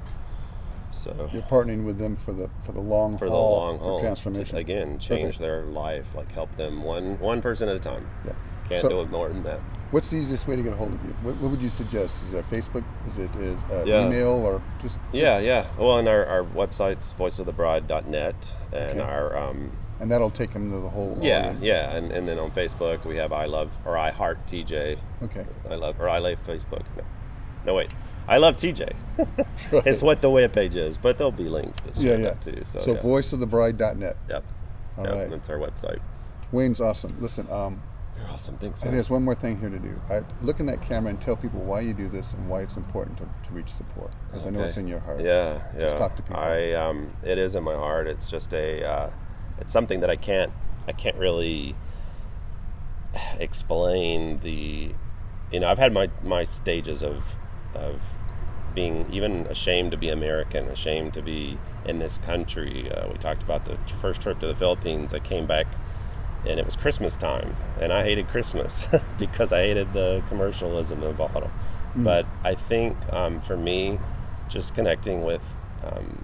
so 0.92 1.30
You're 1.34 1.42
partnering 1.44 1.84
with 1.84 1.98
them 1.98 2.16
for 2.16 2.34
the 2.34 2.50
for 2.66 2.72
the 2.72 2.80
long 2.80 3.18
for 3.18 3.26
the 3.26 3.36
long 3.36 3.78
haul 3.80 4.00
transformation. 4.00 4.56
to, 4.56 4.62
again 4.62 5.00
change 5.00 5.22
Perfect. 5.38 5.40
their 5.40 5.64
life 5.64 6.06
like 6.16 6.32
help 6.32 6.56
them 6.56 6.82
one 6.82 7.20
one 7.20 7.42
person 7.42 7.68
at 7.68 7.76
a 7.76 7.80
time 7.80 8.08
Yeah. 8.26 8.34
can't 8.70 8.82
So- 8.82 8.90
do 8.90 9.02
it 9.02 9.10
more 9.10 9.30
than 9.30 9.44
that 9.44 9.60
What's 9.92 10.10
the 10.10 10.18
easiest 10.18 10.48
way 10.50 10.58
to 10.58 10.64
get 10.64 10.74
a 10.74 10.76
hold 10.76 10.92
of 10.94 11.02
you? 11.06 11.16
What, 11.22 11.38
what 11.38 11.50
would 11.50 11.62
you 11.62 11.70
suggest? 11.70 12.22
Is 12.28 12.34
it 12.34 12.44
Facebook? 12.52 12.84
Is 13.08 13.18
it 13.20 13.34
is, 13.38 13.58
uh, 13.72 13.86
Yeah. 13.86 14.06
email 14.06 14.28
or 14.46 14.62
just? 14.82 15.00
yeah 15.14 15.40
yeah 15.40 15.66
well 15.80 15.98
and 15.98 16.10
our, 16.10 16.26
our 16.26 16.44
website's 16.44 17.14
voiceofthebride.net 17.18 18.56
and 18.74 19.00
Okay. 19.00 19.10
our 19.10 19.38
um, 19.38 19.72
And 20.00 20.12
that'll 20.12 20.30
take 20.30 20.54
them 20.54 20.70
to 20.72 20.80
the 20.80 20.90
whole. 20.90 21.18
yeah 21.22 21.40
audience. 21.48 21.64
yeah 21.64 21.96
and, 21.96 22.12
and 22.12 22.28
then 22.28 22.38
on 22.38 22.52
facebook 22.52 23.04
we 23.06 23.16
have 23.18 23.32
i 23.32 23.46
love 23.46 23.72
or 23.86 23.98
i 23.98 24.12
heart 24.12 24.46
tj 24.46 24.98
Okay. 25.24 25.46
i 25.70 25.76
love 25.76 26.00
or 26.00 26.08
i 26.08 26.20
love 26.20 26.38
facebook 26.46 26.84
no, 26.96 27.04
no 27.66 27.74
wait 27.74 27.90
i 28.28 28.38
love 28.38 28.58
tj 28.58 28.92
Right. 29.18 29.28
it's 29.88 30.04
what 30.04 30.22
the 30.22 30.30
web 30.30 30.54
page 30.54 30.76
is 30.76 30.98
but 30.98 31.18
there'll 31.18 31.32
be 31.32 31.50
links 31.50 31.80
to 31.82 31.92
Yeah, 31.96 32.12
yeah. 32.12 32.18
that 32.30 32.42
too 32.42 32.62
so, 32.66 32.80
So 32.80 32.94
yeah. 32.94 33.00
voiceofthebride.net. 33.02 34.18
yep 34.30 34.44
All 34.98 35.06
yep 35.06 35.14
right. 35.16 35.30
that's 35.32 35.50
our 35.50 35.58
website 35.58 36.00
Wayne's 36.52 36.80
awesome. 36.80 37.14
Listen, 37.20 37.46
um, 37.52 37.82
you're 38.18 38.30
awesome 38.30 38.56
thanks 38.58 38.82
and 38.84 38.94
there's 38.94 39.10
one 39.10 39.22
more 39.24 39.36
thing 39.36 39.60
here 39.60 39.70
to 39.70 39.80
do. 39.80 40.00
I, 40.10 40.22
look 40.42 40.60
in 40.62 40.66
that 40.68 40.82
camera 40.82 41.10
and 41.10 41.20
tell 41.22 41.36
people 41.36 41.60
why 41.60 41.82
you 41.82 41.94
do 41.94 42.08
this 42.08 42.32
and 42.34 42.48
why 42.48 42.62
it's 42.62 42.78
important 42.78 43.18
to, 43.18 43.24
to 43.26 43.54
reach 43.54 43.76
the 43.78 43.84
poor. 43.84 44.10
Because 44.32 44.46
I 44.48 44.52
know 44.52 44.62
it's 44.64 44.78
in 44.78 44.88
your 44.88 45.00
heart. 45.02 45.20
Yeah, 45.22 45.60
yeah. 45.78 45.98
talk 45.98 46.16
to 46.16 46.22
people. 46.22 46.40
I 46.40 46.72
um, 46.72 47.12
it 47.22 47.38
is 47.38 47.56
in 47.56 47.64
my 47.66 47.74
heart. 47.76 48.08
It's 48.08 48.30
just 48.32 48.54
a, 48.54 48.82
uh, 48.90 49.10
it's 49.60 49.74
something 49.74 50.00
that 50.02 50.10
I 50.10 50.16
can't, 50.16 50.52
I 50.88 50.92
can't 50.92 51.18
really 51.18 51.76
explain 53.40 54.40
the, 54.40 54.94
you 55.52 55.60
know, 55.60 55.68
I've 55.68 55.80
had 55.80 55.94
my 55.94 56.10
my 56.24 56.44
stages 56.44 57.04
of, 57.04 57.36
of 57.74 58.02
being 58.76 59.06
even 59.12 59.48
ashamed 59.48 59.92
to 59.92 59.98
be 59.98 60.10
American, 60.10 60.68
ashamed 60.68 61.14
to 61.16 61.22
be 61.22 61.58
in 61.86 62.00
this 62.00 62.18
country. 62.20 62.92
Uh, 62.92 63.10
we 63.10 63.18
talked 63.18 63.42
about 63.42 63.66
the 63.66 63.78
first 64.00 64.22
trip 64.22 64.40
to 64.40 64.48
the 64.48 64.56
Philippines. 64.56 65.14
I 65.14 65.20
came 65.20 65.48
back. 65.48 65.68
And 66.46 66.60
it 66.60 66.66
was 66.66 66.78
Christmas 66.78 67.18
time, 67.18 67.58
and 67.82 67.92
I 67.92 68.04
hated 68.04 68.30
Christmas 68.30 68.88
because 69.18 69.52
I 69.52 69.64
hated 69.64 69.92
the 69.92 70.24
commercialism 70.30 71.04
of 71.04 71.20
all. 71.20 71.30
Mm. 71.98 72.04
But 72.04 72.26
I 72.44 72.54
think 72.54 72.96
um, 73.12 73.42
for 73.42 73.58
me, 73.58 74.00
just 74.48 74.74
connecting 74.76 75.24
with 75.24 75.42
um, 75.84 76.24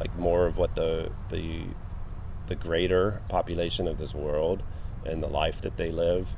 like 0.00 0.16
more 0.18 0.46
of 0.46 0.56
what 0.58 0.74
the 0.74 1.10
the 1.28 1.64
the 2.48 2.56
greater 2.56 3.20
population 3.28 3.86
of 3.86 3.98
this 3.98 4.14
world 4.14 4.62
and 5.06 5.22
the 5.22 5.28
life 5.28 5.60
that 5.62 5.76
they 5.76 5.90
live 5.90 6.28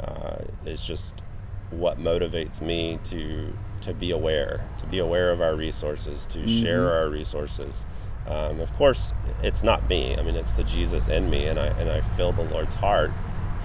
uh, 0.00 0.36
is 0.66 0.84
just 0.84 1.22
what 1.70 1.98
motivates 1.98 2.60
me 2.60 2.98
to 3.04 3.52
to 3.80 3.92
be 3.92 4.12
aware, 4.12 4.64
to 4.78 4.86
be 4.86 5.00
aware 5.00 5.32
of 5.32 5.40
our 5.40 5.56
resources, 5.56 6.24
to 6.26 6.46
share 6.46 6.92
our 6.92 7.08
resources. 7.08 7.84
Um, 8.28 8.60
of 8.60 8.72
course, 8.74 9.12
it's 9.42 9.64
not 9.64 9.88
me. 9.88 10.16
I 10.16 10.22
mean, 10.22 10.36
it's 10.36 10.52
the 10.52 10.62
Jesus 10.62 11.08
in 11.08 11.28
me, 11.30 11.46
and 11.46 11.58
I 11.58 11.66
and 11.66 11.90
I 11.90 12.00
feel 12.00 12.32
the 12.32 12.44
Lord's 12.44 12.74
heart 12.74 13.10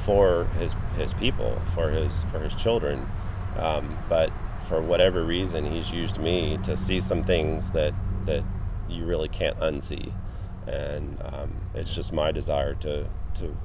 for 0.06 0.46
his 0.60 0.74
his 0.98 1.14
people, 1.14 1.62
for 1.76 1.90
his 1.90 2.24
for 2.24 2.40
his 2.40 2.56
children. 2.56 3.08
Um, 3.58 3.98
but 4.10 4.32
for 4.68 4.82
whatever 4.82 5.24
reason, 5.24 5.66
he's 5.66 5.92
used 5.92 6.18
me 6.20 6.58
to 6.64 6.76
see 6.76 7.00
some 7.02 7.24
things 7.24 7.72
that 7.72 7.94
that 8.26 8.44
you 8.90 9.06
really 9.06 9.28
can't 9.28 9.58
unsee, 9.60 10.12
and 10.67 11.17
um, 11.23 11.51
it's 11.73 11.93
just 11.93 12.13
my 12.13 12.32
desire 12.32 12.75
to 12.75 13.08
to 13.36 13.56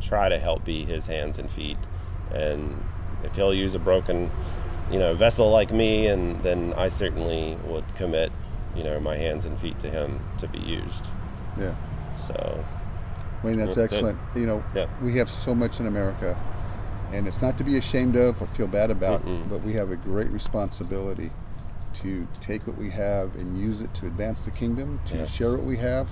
try 0.00 0.28
to 0.28 0.38
help 0.38 0.64
be 0.64 0.84
his 0.84 1.06
hands 1.06 1.38
and 1.38 1.50
feet, 1.50 1.78
and 2.32 2.82
if 3.22 3.34
he'll 3.34 3.54
use 3.54 3.74
a 3.74 3.78
broken, 3.78 4.30
you 4.90 4.98
know, 4.98 5.14
vessel 5.14 5.50
like 5.50 5.72
me, 5.72 6.06
and 6.06 6.42
then 6.42 6.74
I 6.74 6.88
certainly 6.88 7.56
would 7.66 7.84
commit, 7.94 8.30
you 8.76 8.84
know, 8.84 9.00
my 9.00 9.16
hands 9.16 9.44
and 9.46 9.58
feet 9.58 9.78
to 9.80 9.90
him 9.90 10.20
to 10.38 10.48
be 10.48 10.58
used. 10.58 11.06
Yeah. 11.58 11.74
So 12.20 12.64
Wayne, 13.42 13.58
that's 13.58 13.76
excellent. 13.78 14.18
You 14.34 14.46
know, 14.46 14.64
Yeah. 14.74 14.86
we 15.02 15.16
have 15.18 15.30
so 15.30 15.54
much 15.54 15.80
in 15.80 15.86
America, 15.86 16.38
and 17.12 17.26
it's 17.26 17.40
not 17.40 17.56
to 17.58 17.64
be 17.64 17.76
ashamed 17.78 18.16
of 18.16 18.40
or 18.42 18.46
feel 18.48 18.66
bad 18.66 18.90
about, 18.90 19.24
Mm-mm. 19.24 19.48
but 19.48 19.62
we 19.62 19.72
have 19.74 19.90
a 19.90 19.96
great 19.96 20.30
responsibility 20.30 21.30
to 21.94 22.26
take 22.40 22.66
what 22.66 22.76
we 22.76 22.90
have 22.90 23.36
and 23.36 23.56
use 23.58 23.80
it 23.80 23.94
to 23.94 24.06
advance 24.06 24.42
the 24.42 24.50
kingdom, 24.50 24.98
to 25.06 25.16
Yes. 25.16 25.30
share 25.32 25.52
what 25.52 25.64
we 25.64 25.76
have, 25.78 26.08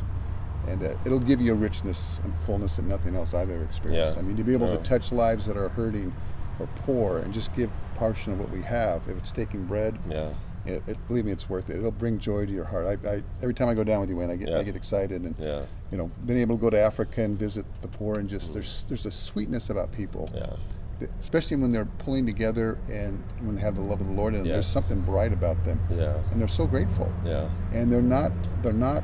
and 0.68 0.82
uh, 0.82 0.94
it'll 1.04 1.18
give 1.18 1.40
you 1.40 1.52
a 1.52 1.56
richness 1.56 2.20
and 2.24 2.32
fullness 2.46 2.76
that 2.76 2.84
nothing 2.84 3.16
else 3.16 3.34
I've 3.34 3.50
ever 3.50 3.64
experienced. 3.64 4.16
Yeah. 4.16 4.20
I 4.20 4.22
mean, 4.22 4.36
to 4.36 4.44
be 4.44 4.52
able 4.52 4.68
No. 4.68 4.76
to 4.76 4.82
touch 4.82 5.12
lives 5.12 5.46
that 5.46 5.56
are 5.56 5.68
hurting 5.70 6.12
or 6.60 6.66
poor 6.86 7.18
and 7.18 7.32
just 7.32 7.54
give 7.56 7.70
a 7.70 7.98
portion 7.98 8.32
of 8.32 8.38
what 8.38 8.50
we 8.50 8.62
have, 8.62 9.02
if 9.08 9.16
it's 9.16 9.32
taking 9.32 9.64
bread, 9.64 9.98
yeah, 10.08 10.30
it, 10.64 10.82
it, 10.86 11.08
believe 11.08 11.24
me, 11.24 11.32
it's 11.32 11.48
worth 11.48 11.68
it. 11.70 11.76
It'll 11.78 11.90
bring 11.90 12.18
joy 12.18 12.46
to 12.46 12.52
your 12.52 12.64
heart. 12.64 13.00
I, 13.04 13.08
I, 13.08 13.22
every 13.42 13.54
time 13.54 13.68
I 13.68 13.74
go 13.74 13.82
down 13.82 14.00
with 14.00 14.10
you, 14.10 14.16
Wayne, 14.16 14.30
I 14.30 14.36
get, 14.36 14.50
I 14.50 14.62
get 14.62 14.76
excited 14.76 15.22
and 15.22 15.34
yeah, 15.38 15.64
you 15.90 15.98
know, 15.98 16.10
being 16.26 16.38
able 16.38 16.56
to 16.56 16.60
go 16.60 16.70
to 16.70 16.78
Africa 16.78 17.22
and 17.22 17.36
visit 17.38 17.64
the 17.82 17.88
poor 17.88 18.18
and 18.18 18.28
just 18.28 18.52
there's 18.52 18.84
there's 18.84 19.06
a 19.06 19.10
sweetness 19.10 19.70
about 19.70 19.90
people, 19.92 20.30
yeah, 20.34 20.52
that- 21.00 21.10
especially 21.20 21.56
when 21.56 21.72
they're 21.72 21.86
pulling 21.98 22.24
together 22.24 22.78
and 22.88 23.20
when 23.40 23.56
they 23.56 23.60
have 23.60 23.74
the 23.74 23.80
love 23.82 24.00
of 24.00 24.06
the 24.06 24.12
Lord 24.12 24.34
and 24.34 24.46
there's 24.46 24.66
something 24.68 25.00
bright 25.00 25.32
about 25.32 25.62
them, 25.64 25.80
yeah, 25.90 26.16
and 26.30 26.40
they're 26.40 26.46
so 26.46 26.66
grateful, 26.68 27.10
yeah, 27.24 27.48
and 27.72 27.90
they're 27.90 28.00
not 28.00 28.30
they're 28.62 28.72
not 28.72 29.02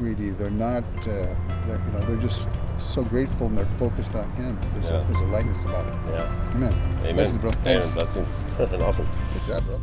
greedy, 0.00 0.30
they're 0.30 0.50
not 0.50 0.82
uh, 1.00 1.04
they're, 1.04 1.82
you 1.86 1.92
know 1.92 2.00
they're 2.06 2.16
just 2.28 2.48
so 2.78 3.04
grateful 3.04 3.46
and 3.48 3.58
they're 3.58 3.66
focused 3.78 4.14
on 4.16 4.28
Him. 4.32 4.58
There's, 4.74 4.86
Yeah. 4.86 5.00
a, 5.02 5.06
there's 5.06 5.20
a 5.20 5.26
lightness 5.26 5.62
about 5.64 5.86
it. 5.86 5.94
yeah. 6.10 6.52
Amen. 6.54 6.72
Amen. 7.00 7.14
Blessings, 7.14 7.38
bro. 7.42 7.50
Amen. 7.66 7.92
Blessings. 7.92 8.48
awesome. 8.82 9.08
Good 9.34 9.46
job, 9.46 9.64
bro. 9.66 9.80